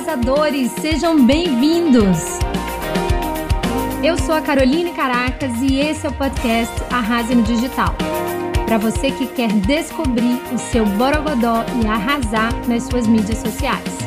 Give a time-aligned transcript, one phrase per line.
[0.00, 2.18] arrasadores, sejam bem-vindos!
[4.02, 7.94] Eu sou a Caroline Caracas e esse é o podcast Arrase no Digital.
[8.64, 13.99] Para você que quer descobrir o seu borogodó e arrasar nas suas mídias sociais.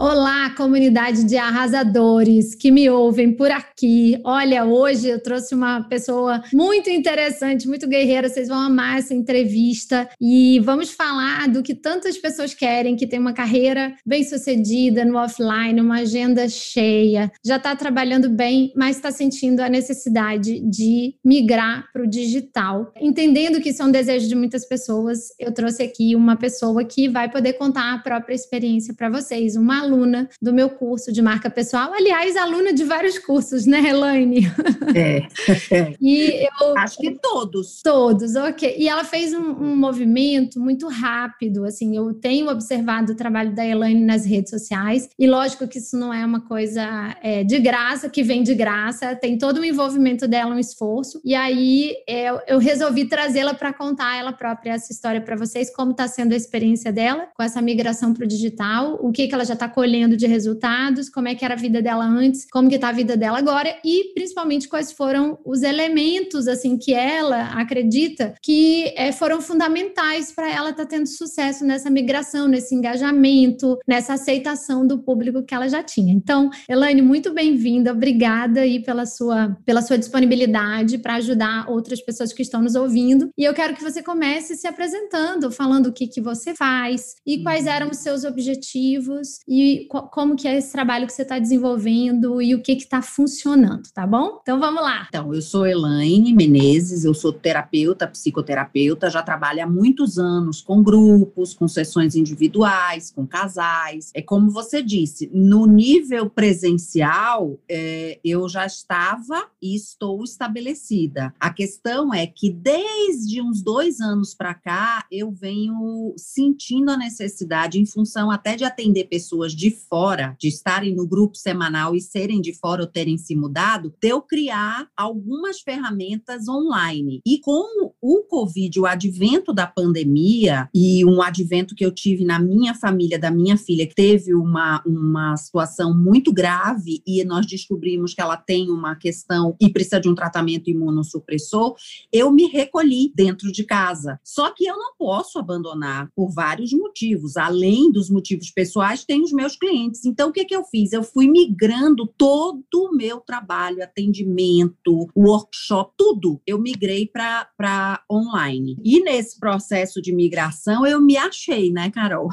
[0.00, 4.16] Olá, comunidade de arrasadores que me ouvem por aqui.
[4.22, 8.28] Olha, hoje eu trouxe uma pessoa muito interessante, muito guerreira.
[8.28, 13.18] Vocês vão amar essa entrevista e vamos falar do que tantas pessoas querem, que tem
[13.18, 19.10] uma carreira bem sucedida no offline, uma agenda cheia, já está trabalhando bem, mas está
[19.10, 22.92] sentindo a necessidade de migrar para o digital.
[23.00, 27.08] Entendendo que isso é um desejo de muitas pessoas, eu trouxe aqui uma pessoa que
[27.08, 31.48] vai poder contar a própria experiência para vocês, uma aluna do meu curso de marca
[31.48, 31.92] pessoal.
[31.92, 34.46] Aliás, aluna de vários cursos, né, Elaine?
[34.94, 35.26] É.
[36.00, 36.78] e eu.
[36.78, 37.80] Acho que todos.
[37.82, 38.76] Todos, ok.
[38.78, 41.64] E ela fez um, um, movimento muito rápido.
[41.64, 45.96] Assim, eu tenho observado o trabalho da Elaine nas redes sociais, e lógico que isso
[45.96, 50.28] não é uma coisa é, de graça, que vem de graça, tem todo o envolvimento
[50.28, 51.20] dela, um esforço.
[51.24, 55.92] E aí eu, eu resolvi trazê-la para contar ela própria essa história para vocês, como
[55.92, 59.44] está sendo a experiência dela com essa migração para o digital, o que, que ela
[59.44, 62.74] já está colhendo de resultados, como é que era a vida dela antes, como que
[62.74, 68.34] está a vida dela agora e principalmente quais foram os elementos assim que ela acredita
[68.42, 74.14] que é, foram fundamentais para ela estar tá tendo sucesso nessa migração, nesse engajamento, nessa
[74.14, 76.12] aceitação do público que ela já tinha.
[76.12, 82.32] Então, Elaine, muito bem-vinda, obrigada aí pela sua pela sua disponibilidade para ajudar outras pessoas
[82.32, 83.30] que estão nos ouvindo.
[83.38, 87.44] E eu quero que você comece se apresentando, falando o que que você faz e
[87.44, 87.72] quais uhum.
[87.72, 92.54] eram os seus objetivos e como que é esse trabalho que você está desenvolvendo e
[92.54, 94.38] o que está funcionando, tá bom?
[94.42, 95.06] Então vamos lá.
[95.08, 100.82] Então, eu sou Elaine Menezes, eu sou terapeuta, psicoterapeuta, já trabalho há muitos anos com
[100.82, 104.10] grupos, com sessões individuais, com casais.
[104.14, 111.34] É como você disse, no nível presencial, é, eu já estava e estou estabelecida.
[111.38, 117.80] A questão é que desde uns dois anos para cá, eu venho sentindo a necessidade,
[117.80, 122.40] em função até de atender pessoas de fora, de estarem no grupo semanal e serem
[122.40, 127.20] de fora ou terem se mudado, de eu criar algumas ferramentas online.
[127.26, 132.38] E com o Covid, o advento da pandemia e um advento que eu tive na
[132.38, 138.14] minha família, da minha filha, que teve uma, uma situação muito grave e nós descobrimos
[138.14, 141.74] que ela tem uma questão e precisa de um tratamento imunossupressor,
[142.12, 144.20] eu me recolhi dentro de casa.
[144.22, 147.36] Só que eu não posso abandonar por vários motivos.
[147.36, 150.04] Além dos motivos pessoais, tem os meus meus clientes.
[150.04, 150.92] Então, o que, que eu fiz?
[150.92, 156.40] Eu fui migrando todo o meu trabalho, atendimento, workshop, tudo.
[156.46, 158.76] Eu migrei para online.
[158.84, 162.28] E nesse processo de migração, eu me achei, né, Carol?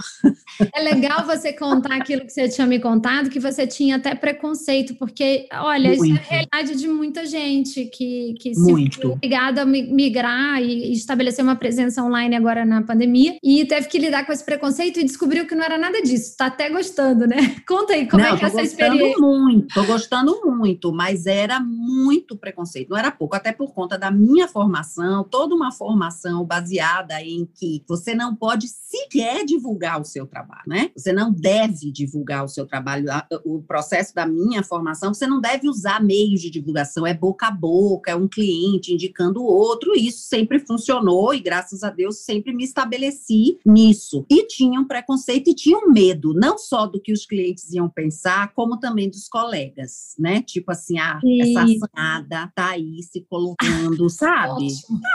[0.76, 4.96] É legal você contar aquilo que você tinha me contado, que você tinha até preconceito,
[4.96, 6.06] porque, olha, Muito.
[6.06, 9.18] isso é a realidade de muita gente que, que se Muito.
[9.22, 14.26] ligado a migrar e estabelecer uma presença online agora na pandemia e teve que lidar
[14.26, 16.36] com esse preconceito e descobriu que não era nada disso.
[16.38, 17.56] Tá até gostando gostando, né?
[17.68, 19.20] Conta aí como é Não, é que é essa experiência.
[19.20, 24.10] muito, tô gostando muito, mas era muito preconceito, não era pouco, até por conta da
[24.10, 30.26] minha formação, toda uma formação baseada em que você não pode sequer divulgar o seu
[30.26, 30.90] trabalho, né?
[30.96, 33.06] Você não deve divulgar o seu trabalho.
[33.44, 37.52] O processo da minha formação, você não deve usar meios de divulgação, é boca a
[37.52, 42.20] boca, é um cliente indicando o outro, e isso sempre funcionou e graças a Deus
[42.20, 44.26] sempre me estabeleci nisso.
[44.30, 47.90] E tinha um preconceito e tinha um medo, não só do que os clientes iam
[47.90, 50.42] pensar, como também dos colegas, né?
[50.42, 54.68] Tipo assim, ah, essa assanhada tá aí se colocando, sabe?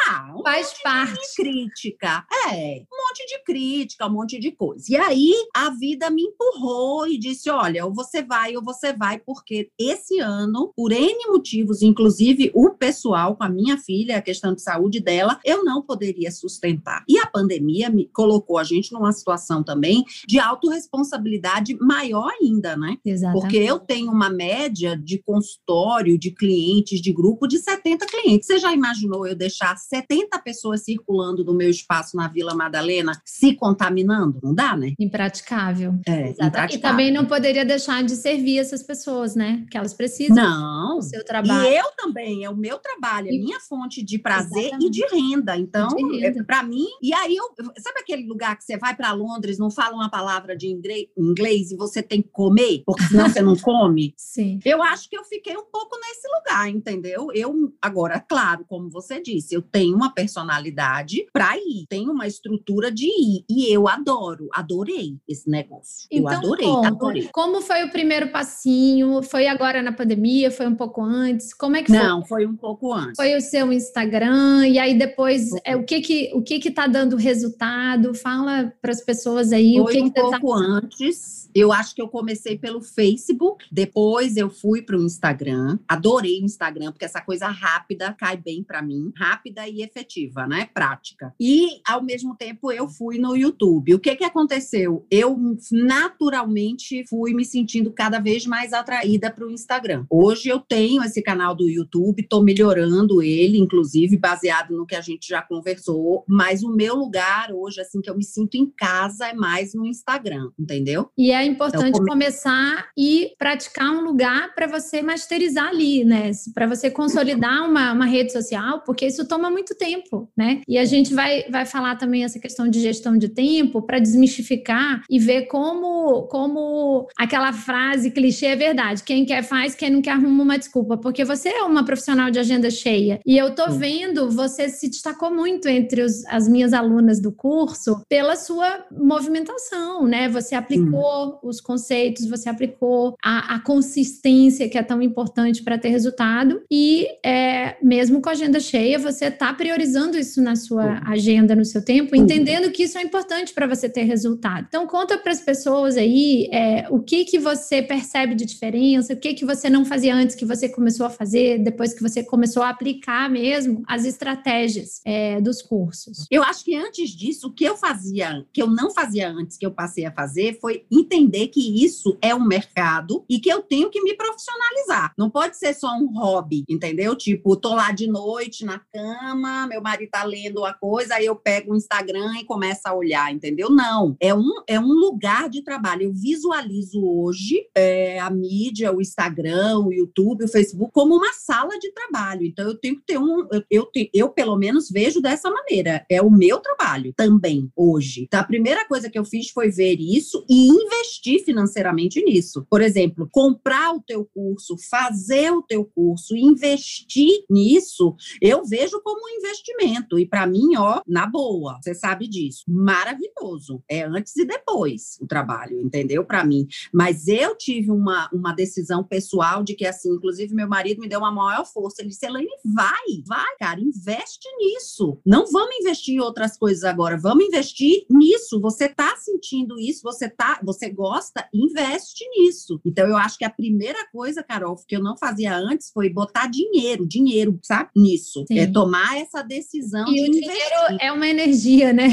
[0.07, 1.13] Ah, um Faz parte.
[1.13, 2.25] De crítica.
[2.49, 4.85] É, um monte de crítica, um monte de coisa.
[4.89, 9.19] E aí a vida me empurrou e disse: olha, ou você vai ou você vai,
[9.19, 14.55] porque esse ano, por N motivos, inclusive o pessoal com a minha filha, a questão
[14.55, 17.05] de saúde dela, eu não poderia sustentar.
[17.09, 22.97] E a pandemia me colocou a gente numa situação também de autorresponsabilidade maior ainda, né?
[23.05, 23.41] Exatamente.
[23.41, 28.47] Porque eu tenho uma média de consultório, de clientes, de grupo de 70 clientes.
[28.47, 33.55] Você já imaginou eu deixar 70 pessoas circulando no meu espaço na Vila Madalena se
[33.55, 34.39] contaminando?
[34.43, 34.93] Não dá, né?
[34.99, 35.95] Impraticável.
[36.07, 36.77] É, impraticável.
[36.77, 39.65] E também não poderia deixar de servir essas pessoas, né?
[39.71, 40.37] Que elas precisam.
[40.37, 40.97] Não.
[40.97, 41.69] Do seu trabalho.
[41.69, 44.87] E eu também, é o meu trabalho, é minha fonte de prazer Exatamente.
[44.87, 45.57] e de renda.
[45.57, 45.89] Então,
[46.23, 47.45] é, para mim, e aí eu,
[47.79, 51.09] sabe aquele lugar que você vai para Londres, não fala uma palavra de inglês,
[51.53, 54.15] e você tem que comer, porque senão você não come.
[54.17, 54.59] Sim.
[54.65, 57.29] Eu acho que eu fiquei um pouco nesse lugar, entendeu?
[57.35, 62.91] Eu, agora, claro, como você disse, eu tenho uma personalidade para ir, tenho uma estrutura
[62.91, 63.45] de ir.
[63.49, 66.07] E eu adoro, adorei esse negócio.
[66.11, 67.29] Então, eu adorei, conta, adorei.
[67.33, 69.23] Como foi o primeiro passinho?
[69.23, 70.51] Foi agora na pandemia?
[70.51, 71.53] Foi um pouco antes?
[71.55, 71.99] Como é que foi?
[71.99, 73.17] Não, foi um pouco antes.
[73.17, 76.87] Foi o seu Instagram, e aí depois é, o que que o que que tá
[76.87, 78.15] dando resultado?
[78.15, 81.40] Fala para as pessoas aí foi o que um que tá pouco antes.
[81.55, 85.79] Eu acho que eu comecei pelo Facebook, depois eu fui para o Instagram.
[85.89, 90.69] Adorei o Instagram porque essa coisa rápida cai bem para mim, rápida e efetiva, né?
[90.73, 91.35] Prática.
[91.41, 93.95] E ao mesmo tempo eu fui no YouTube.
[93.95, 95.07] O que que aconteceu?
[95.11, 95.39] Eu
[95.71, 100.05] naturalmente fui me sentindo cada vez mais atraída para o Instagram.
[100.11, 105.01] Hoje eu tenho esse canal do YouTube, estou melhorando ele, inclusive baseado no que a
[105.01, 106.25] gente já conversou.
[106.27, 109.87] Mas o meu lugar hoje, assim que eu me sinto em casa, é mais no
[109.87, 111.11] Instagram, entendeu?
[111.17, 116.31] E é importante Então, come- começar e praticar um lugar para você masterizar ali, né?
[116.55, 120.61] Para você consolidar uma, uma rede social, porque isso toma muito tempo, né?
[120.69, 125.03] E a gente vai, vai falar também essa questão de gestão de tempo para desmistificar
[125.11, 129.03] e ver como, como aquela frase clichê é verdade.
[129.03, 130.97] Quem quer faz, quem não quer arruma uma desculpa.
[130.97, 133.21] Porque você é uma profissional de agenda cheia.
[133.27, 138.03] E eu tô vendo, você se destacou muito entre os- as minhas alunas do curso
[138.09, 140.29] pela sua movimentação, né?
[140.29, 145.89] Você aplicou os conceitos, você aplicou a, a consistência que é tão importante para ter
[145.89, 146.63] resultado.
[146.71, 151.65] E é, mesmo com a agenda cheia, você está priorizando isso na sua agenda, no
[151.65, 154.67] seu tempo, entendendo que isso é importante para você ter resultado.
[154.69, 159.17] Então, conta para as pessoas aí é, o que que você percebe de diferença, o
[159.17, 162.63] que que você não fazia antes que você começou a fazer, depois que você começou
[162.63, 166.27] a aplicar mesmo as estratégias é, dos cursos.
[166.31, 169.67] Eu acho que antes disso, o que eu fazia, que eu não fazia antes, que
[169.67, 173.91] eu passei a fazer, foi entender que isso é um mercado e que eu tenho
[173.91, 175.13] que me profissionalizar.
[175.19, 177.17] Não pode ser só um hobby, entendeu?
[177.17, 181.35] Tipo, tô lá de noite na cama, meu marido tá lendo uma coisa, aí eu
[181.35, 183.69] pego o Instagram e começo a olhar, entendeu?
[183.71, 184.17] Não.
[184.21, 186.05] É um, é um lugar de trabalho.
[186.05, 191.77] Eu visualizo hoje é, a mídia, o Instagram, o YouTube, o Facebook, como uma sala
[191.79, 192.47] de trabalho.
[192.47, 193.49] Então, eu tenho que ter um.
[193.51, 196.05] Eu, eu, eu, pelo menos, vejo dessa maneira.
[196.09, 198.23] É o meu trabalho também, hoje.
[198.23, 201.00] Então, a primeira coisa que eu fiz foi ver isso e investir
[201.45, 202.67] financeiramente nisso.
[202.71, 209.21] Por exemplo, comprar o teu curso, fazer o teu curso, investir nisso, eu vejo como
[209.25, 210.19] um investimento.
[210.19, 212.65] E para mim, ó, na boa, você sabe disso.
[212.69, 213.83] Maravilhoso.
[213.89, 216.25] É antes e depois o trabalho, entendeu?
[216.25, 216.67] Para mim.
[216.93, 221.21] Mas eu tive uma, uma decisão pessoal de que, assim, inclusive meu marido me deu
[221.21, 222.03] uma maior força.
[222.03, 225.19] Ele disse: Elaine, vai, vai, cara, investe nisso.
[225.25, 228.61] Não vamos investir em outras coisas agora, vamos investir nisso.
[228.61, 232.81] Você tá sentindo isso, você tá, você gosta, investe nisso.
[232.85, 236.49] Então, eu acho que a primeira coisa, Carol, que eu não fazia antes foi botar
[236.49, 237.91] dinheiro, dinheiro, sabe?
[237.97, 238.45] Nisso.
[238.49, 238.59] Sim.
[238.59, 240.51] É tomar essa decisão E de o investir.
[240.51, 242.09] dinheiro é uma energia, né?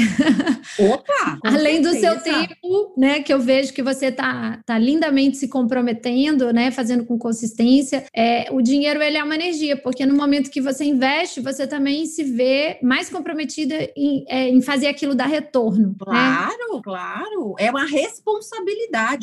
[0.78, 1.38] Opa!
[1.44, 6.52] Além do seu tempo, né, que eu vejo que você tá, tá lindamente se comprometendo,
[6.52, 10.60] né, fazendo com consistência, é, o dinheiro ele é uma energia, porque no momento que
[10.60, 15.88] você investe, você também se vê mais comprometida em, é, em fazer aquilo dar retorno,
[15.88, 15.94] né?
[15.98, 17.54] Claro, claro.
[17.58, 18.57] É uma responsabilidade,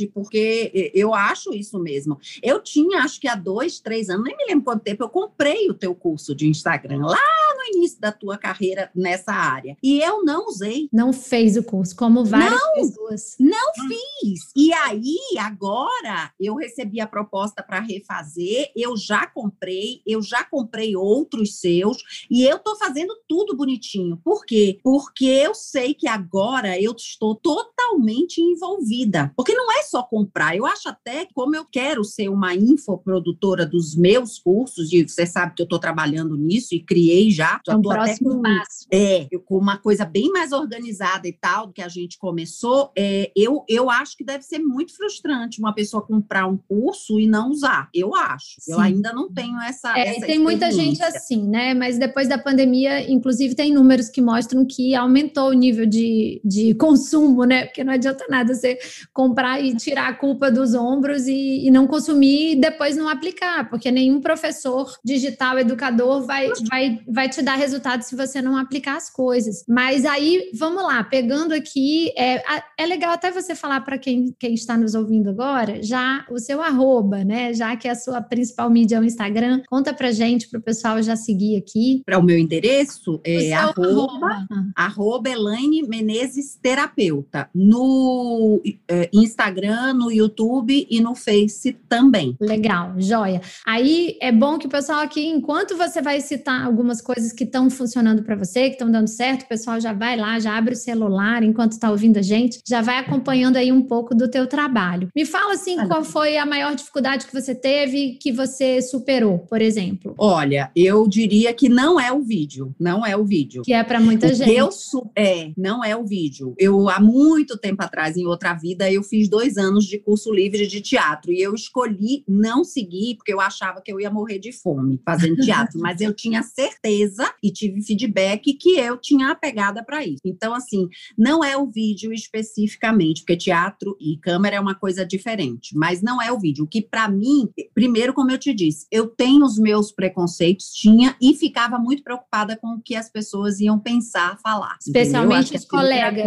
[0.07, 2.17] porque eu acho isso mesmo.
[2.41, 5.69] Eu tinha, acho que há dois, três anos, nem me lembro quanto tempo, eu comprei
[5.69, 7.17] o teu curso de Instagram lá
[7.57, 9.77] no início da tua carreira nessa área.
[9.81, 10.89] E eu não usei.
[10.91, 13.35] Não fez o curso, como várias pessoas.
[13.39, 14.51] Não fiz.
[14.55, 20.95] E aí, agora, eu recebi a proposta para refazer, eu já comprei, eu já comprei
[20.95, 21.97] outros seus,
[22.29, 24.19] e eu tô fazendo tudo bonitinho.
[24.23, 24.79] Por quê?
[24.83, 29.24] Porque eu sei que agora eu estou totalmente envolvida.
[29.35, 33.65] Porque não é só comprar, eu acho até que, como eu quero ser uma infoprodutora
[33.65, 37.73] dos meus cursos, e você sabe que eu estou trabalhando nisso e criei já, já
[37.73, 38.87] É um tô até com passo.
[38.91, 42.91] é, eu- com uma coisa bem mais organizada e tal, do que a gente começou,
[42.97, 47.27] é, eu, eu acho que deve ser muito frustrante uma pessoa comprar um curso e
[47.27, 47.89] não usar.
[47.93, 48.55] Eu acho.
[48.67, 48.81] Eu Sim.
[48.83, 49.97] ainda não tenho essa.
[49.97, 51.73] É, essa tem muita gente assim, né?
[51.73, 56.73] Mas depois da pandemia, inclusive, tem números que mostram que aumentou o nível de, de
[56.75, 57.65] consumo, né?
[57.65, 58.77] Porque não adianta nada você
[59.15, 63.69] comprar e tirar a culpa dos ombros e, e não consumir e depois não aplicar,
[63.69, 68.97] porque nenhum professor digital, educador, vai, vai, vai te dar resultado se você não aplicar
[68.97, 69.63] as coisas.
[69.69, 72.43] Mas aí, vamos lá, pegando aqui, é,
[72.77, 76.61] é legal até você falar para quem, quem está nos ouvindo agora, já o seu
[76.61, 77.53] arroba, né?
[77.53, 81.01] Já que é a sua principal mídia é o Instagram, conta pra gente, pro pessoal
[81.01, 82.01] já seguir aqui.
[82.05, 84.47] Para o meu endereço, é arroba, arroba.
[84.75, 87.49] arroba Elaine Menezes Terapeuta.
[87.55, 88.61] No
[89.05, 92.35] é, Instagram, no YouTube e no Face também.
[92.39, 93.41] Legal, joia.
[93.65, 97.69] Aí é bom que o pessoal aqui, enquanto você vai citar algumas coisas que estão
[97.69, 100.77] funcionando para você, que estão dando certo, o pessoal já vai lá, já abre o
[100.77, 105.09] celular enquanto está ouvindo a gente, já vai acompanhando aí um pouco do teu trabalho.
[105.15, 109.61] Me fala assim, qual foi a maior dificuldade que você teve que você superou, por
[109.61, 110.13] exemplo?
[110.17, 113.61] Olha, eu diria que não é o vídeo, não é o vídeo.
[113.63, 114.51] Que é para muita o gente.
[114.51, 114.69] Eu
[115.15, 116.53] é, não é o vídeo.
[116.57, 120.67] Eu há muito tempo atrás, em outra vida, eu fiz dois anos de curso livre
[120.67, 124.51] de teatro e eu escolhi não seguir porque eu achava que eu ia morrer de
[124.51, 129.83] fome fazendo teatro, mas eu tinha certeza e tive feedback que eu tinha a pegada
[129.83, 130.21] para isso.
[130.25, 130.87] Então, assim,
[131.17, 136.21] não é o vídeo especificamente, porque teatro e câmera é uma coisa diferente, mas não
[136.21, 136.65] é o vídeo.
[136.65, 141.15] O que para mim, primeiro, como eu te disse, eu tenho os meus preconceitos, tinha
[141.21, 144.77] e ficava muito preocupada com o que as pessoas iam pensar, falar.
[144.79, 146.25] Especialmente os colegas.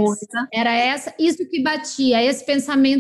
[0.53, 2.58] Era essa, isso que batia, esse pensamento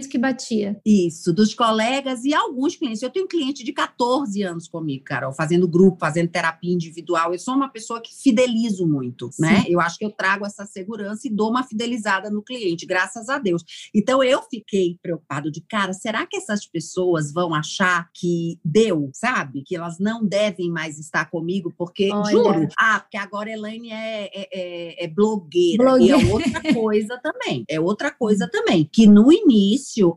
[0.08, 0.80] que batia.
[0.84, 3.02] Isso, dos colegas e alguns clientes.
[3.02, 7.32] Eu tenho um cliente de 14 anos comigo, Carol, fazendo grupo, fazendo terapia individual.
[7.32, 9.42] Eu sou uma pessoa que fidelizo muito, Sim.
[9.42, 9.64] né?
[9.68, 13.38] Eu acho que eu trago essa segurança e dou uma fidelizada no cliente, graças a
[13.38, 13.64] Deus.
[13.94, 19.62] Então eu fiquei preocupado de, cara, será que essas pessoas vão achar que deu, sabe?
[19.64, 22.30] Que elas não devem mais estar comigo, porque, Olha.
[22.30, 25.84] juro, ah, porque agora Elaine é, é, é, é blogueira.
[25.84, 26.18] blogueira.
[26.18, 27.64] E é outra coisa também.
[27.68, 28.48] É outra coisa hum.
[28.50, 28.88] também.
[28.90, 29.47] Que no início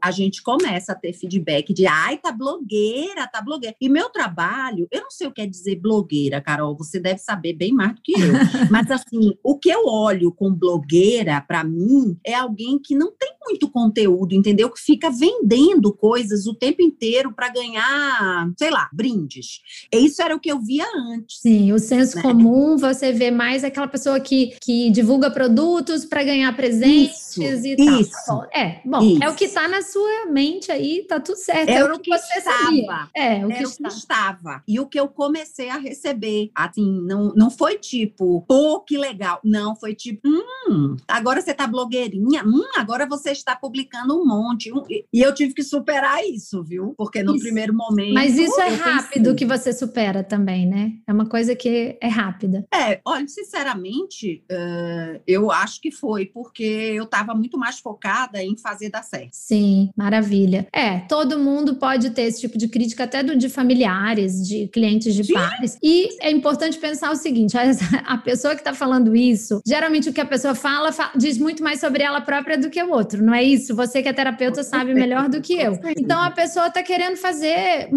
[0.04, 3.76] a gente começa a ter feedback de, ai, tá blogueira, tá blogueira.
[3.80, 7.54] E meu trabalho, eu não sei o que é dizer blogueira, Carol, você deve saber
[7.54, 8.34] bem mais do que eu.
[8.70, 13.31] Mas assim, o que eu olho com blogueira, para mim, é alguém que não tem
[13.46, 14.70] muito conteúdo, entendeu?
[14.70, 19.62] Que fica vendendo coisas o tempo inteiro para ganhar, sei lá, brindes.
[19.92, 21.40] Isso era o que eu via antes.
[21.40, 22.22] Sim, o senso né?
[22.22, 27.76] comum, você vê mais aquela pessoa que, que divulga produtos para ganhar presentes isso, e
[27.76, 28.00] tal.
[28.00, 28.44] Isso.
[28.54, 29.24] É, bom, isso.
[29.24, 31.70] é o que está na sua mente aí, tá tudo certo.
[31.70, 32.62] É, é o que, que você estava.
[32.62, 33.10] Sabia.
[33.16, 34.64] É, o, que, o que estava.
[34.68, 39.40] E o que eu comecei a receber, assim, não, não foi tipo, pô, que legal.
[39.44, 44.72] Não, foi tipo, hum, agora você tá blogueirinha, hum, agora você está publicando um monte.
[45.14, 46.94] E eu tive que superar isso, viu?
[46.98, 47.44] Porque no isso.
[47.44, 48.14] primeiro momento.
[48.14, 49.36] Mas isso é rápido pensei.
[49.36, 50.94] que você supera também, né?
[51.08, 52.66] É uma coisa que é rápida.
[52.74, 58.58] É, olha, sinceramente, uh, eu acho que foi, porque eu estava muito mais focada em
[58.58, 59.30] fazer dar certo.
[59.32, 60.68] Sim, maravilha.
[60.74, 65.24] É, todo mundo pode ter esse tipo de crítica, até de familiares, de clientes de
[65.24, 65.34] Sim.
[65.34, 65.78] pares.
[65.82, 70.22] E é importante pensar o seguinte: a, pessoa que está falando isso, geralmente o que
[70.22, 73.34] a pessoa fala, fala diz muito mais sobre ela própria do que o outro, não
[73.34, 73.75] é isso?
[73.75, 75.74] Você que é terapeuta sabe melhor do que eu.
[75.98, 77.90] Então a pessoa está querendo fazer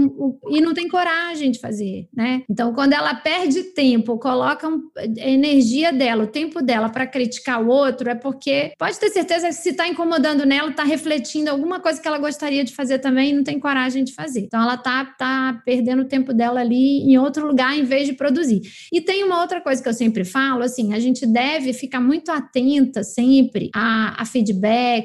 [0.50, 2.42] e não tem coragem de fazer, né?
[2.48, 7.68] Então quando ela perde tempo, coloca a energia dela, o tempo dela para criticar o
[7.68, 12.00] outro, é porque pode ter certeza que se está incomodando nela, está refletindo alguma coisa
[12.00, 14.40] que ela gostaria de fazer também e não tem coragem de fazer.
[14.40, 18.12] Então ela tá, tá perdendo o tempo dela ali em outro lugar em vez de
[18.12, 18.60] produzir.
[18.92, 22.30] E tem uma outra coisa que eu sempre falo, assim, a gente deve ficar muito
[22.30, 24.24] atenta sempre a, a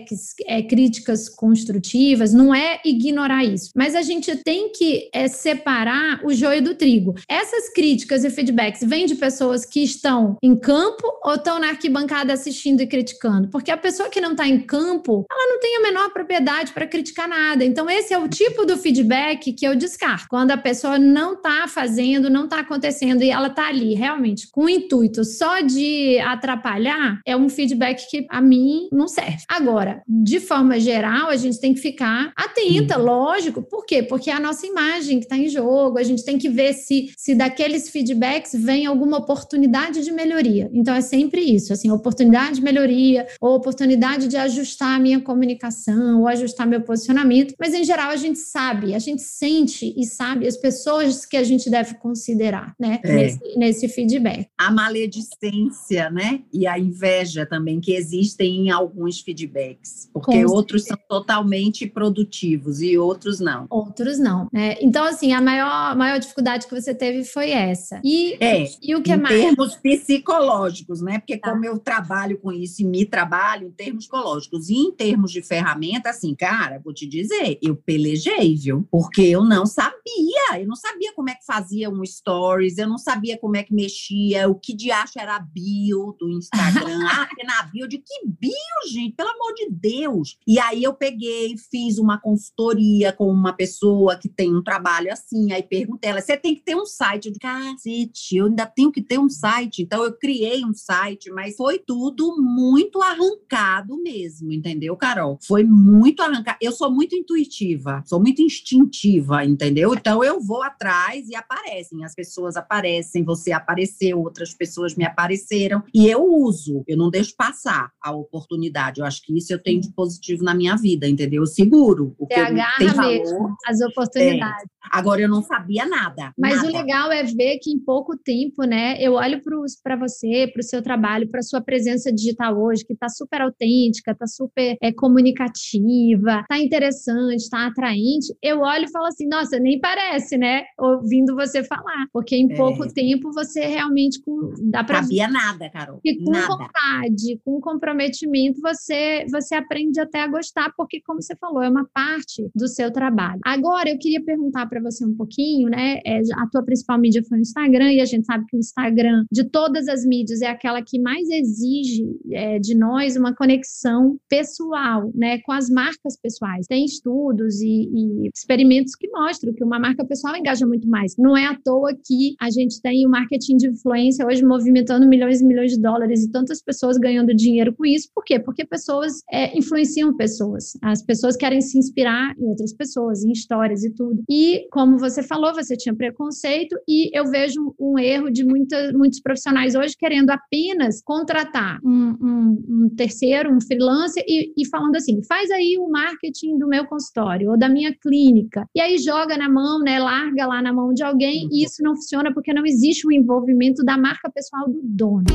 [0.09, 6.21] feedbacks, é, críticas construtivas, não é ignorar isso, mas a gente tem que é, separar
[6.23, 7.15] o joio do trigo.
[7.27, 12.33] Essas críticas e feedbacks vêm de pessoas que estão em campo ou estão na arquibancada
[12.33, 13.49] assistindo e criticando?
[13.49, 16.87] Porque a pessoa que não está em campo, ela não tem a menor propriedade para
[16.87, 17.63] criticar nada.
[17.63, 20.27] Então, esse é o tipo do feedback que eu descarto.
[20.29, 24.65] Quando a pessoa não está fazendo, não está acontecendo e ela está ali realmente com
[24.65, 29.43] o intuito só de atrapalhar, é um feedback que a mim não serve.
[29.49, 33.01] Agora, de forma geral, a gente tem que ficar atenta, Sim.
[33.01, 33.61] lógico.
[33.61, 34.03] Por quê?
[34.03, 37.11] Porque é a nossa imagem que está em jogo, a gente tem que ver se,
[37.17, 40.69] se daqueles feedbacks vem alguma oportunidade de melhoria.
[40.73, 46.21] Então, é sempre isso, assim, oportunidade de melhoria, ou oportunidade de ajustar a minha comunicação,
[46.21, 47.53] ou ajustar meu posicionamento.
[47.59, 51.43] Mas, em geral, a gente sabe, a gente sente e sabe as pessoas que a
[51.43, 53.15] gente deve considerar, né, é.
[53.15, 54.47] nesse, nesse feedback.
[54.57, 60.83] A maledicência, né, e a inveja também que existem em alguns feedbacks, porque Com outros
[60.83, 61.01] certeza.
[61.09, 63.67] são totalmente produtivos e outros não.
[63.69, 64.75] Outros não, né?
[64.81, 68.01] Então, assim, a maior, maior dificuldade que você teve foi essa.
[68.03, 69.35] E, é, e o que é mais?
[69.35, 71.19] Em termos psicológicos, né?
[71.19, 71.51] Porque tá.
[71.51, 75.41] como eu trabalho com isso e me trabalho em termos psicológicos e em termos de
[75.41, 78.87] ferramenta, assim, cara, vou te dizer, eu pelejei, viu?
[78.91, 82.97] Porque eu não sabia, eu não sabia como é que fazia um stories, eu não
[82.97, 86.99] sabia como é que mexia, o que de acho era a bio do Instagram.
[87.09, 89.15] ah, na bio, de que bio, gente?
[89.15, 90.37] Pelo amor de Deus.
[90.47, 95.51] E aí eu peguei, fiz uma consultoria com uma pessoa que tem um trabalho assim,
[95.51, 97.25] aí perguntei ela, você tem que ter um site.
[97.25, 99.81] Eu disse, cacete, eu ainda tenho que ter um site.
[99.81, 105.37] Então eu criei um site, mas foi tudo muito arrancado mesmo, entendeu, Carol?
[105.45, 106.57] Foi muito arrancado.
[106.61, 109.93] Eu sou muito intuitiva, sou muito instintiva, entendeu?
[109.93, 112.03] Então eu vou atrás e aparecem.
[112.03, 115.83] As pessoas aparecem, você apareceu, outras pessoas me apareceram.
[115.93, 118.99] E eu uso, eu não deixo passar a oportunidade.
[118.99, 121.43] Eu acho que isso eu tenho de positivo na minha vida, entendeu?
[121.43, 122.15] Eu seguro.
[122.17, 124.63] O que você agarra tem valor, mesmo as oportunidades.
[124.63, 124.79] É.
[124.91, 126.33] Agora eu não sabia nada.
[126.37, 126.67] Mas nada.
[126.67, 128.97] o legal é ver que em pouco tempo, né?
[128.99, 129.41] Eu olho
[129.83, 134.11] para você, para o seu trabalho, para sua presença digital hoje, que está super autêntica,
[134.11, 138.33] está super é, comunicativa, está interessante, está atraente.
[138.41, 140.63] Eu olho e falo assim, nossa, nem parece, né?
[140.79, 142.55] Ouvindo você falar, porque em é.
[142.55, 145.99] pouco tempo você realmente com, dá para sabia nada, Carol.
[146.03, 146.47] E com nada.
[146.47, 151.87] vontade, com comprometimento, você você aprende até a gostar, porque como você falou, é uma
[151.93, 153.39] parte do seu trabalho.
[153.45, 155.99] Agora eu queria perguntar para você um pouquinho, né?
[156.05, 159.25] É, a tua principal mídia foi o Instagram e a gente sabe que o Instagram
[159.31, 165.11] de todas as mídias é aquela que mais exige é, de nós uma conexão pessoal,
[165.15, 165.39] né?
[165.39, 166.67] Com as marcas pessoais.
[166.67, 171.15] Tem estudos e, e experimentos que mostram que uma marca pessoal engaja muito mais.
[171.17, 175.41] Não é à toa que a gente tem o marketing de influência hoje movimentando milhões
[175.41, 178.09] e milhões de dólares e tantas pessoas ganhando dinheiro com isso.
[178.13, 178.39] Por quê?
[178.39, 180.73] Porque pessoas é, influenciam pessoas.
[180.81, 184.23] As pessoas querem se inspirar em outras pessoas, em histórias e tudo.
[184.29, 189.21] E, como você falou, você tinha preconceito e eu vejo um erro de muita, muitos
[189.21, 195.21] profissionais hoje querendo apenas contratar um, um, um terceiro, um freelancer e, e falando assim,
[195.27, 198.65] faz aí o marketing do meu consultório ou da minha clínica.
[198.75, 201.95] E aí joga na mão, né, larga lá na mão de alguém e isso não
[201.95, 205.25] funciona porque não existe o envolvimento da marca pessoal do dono.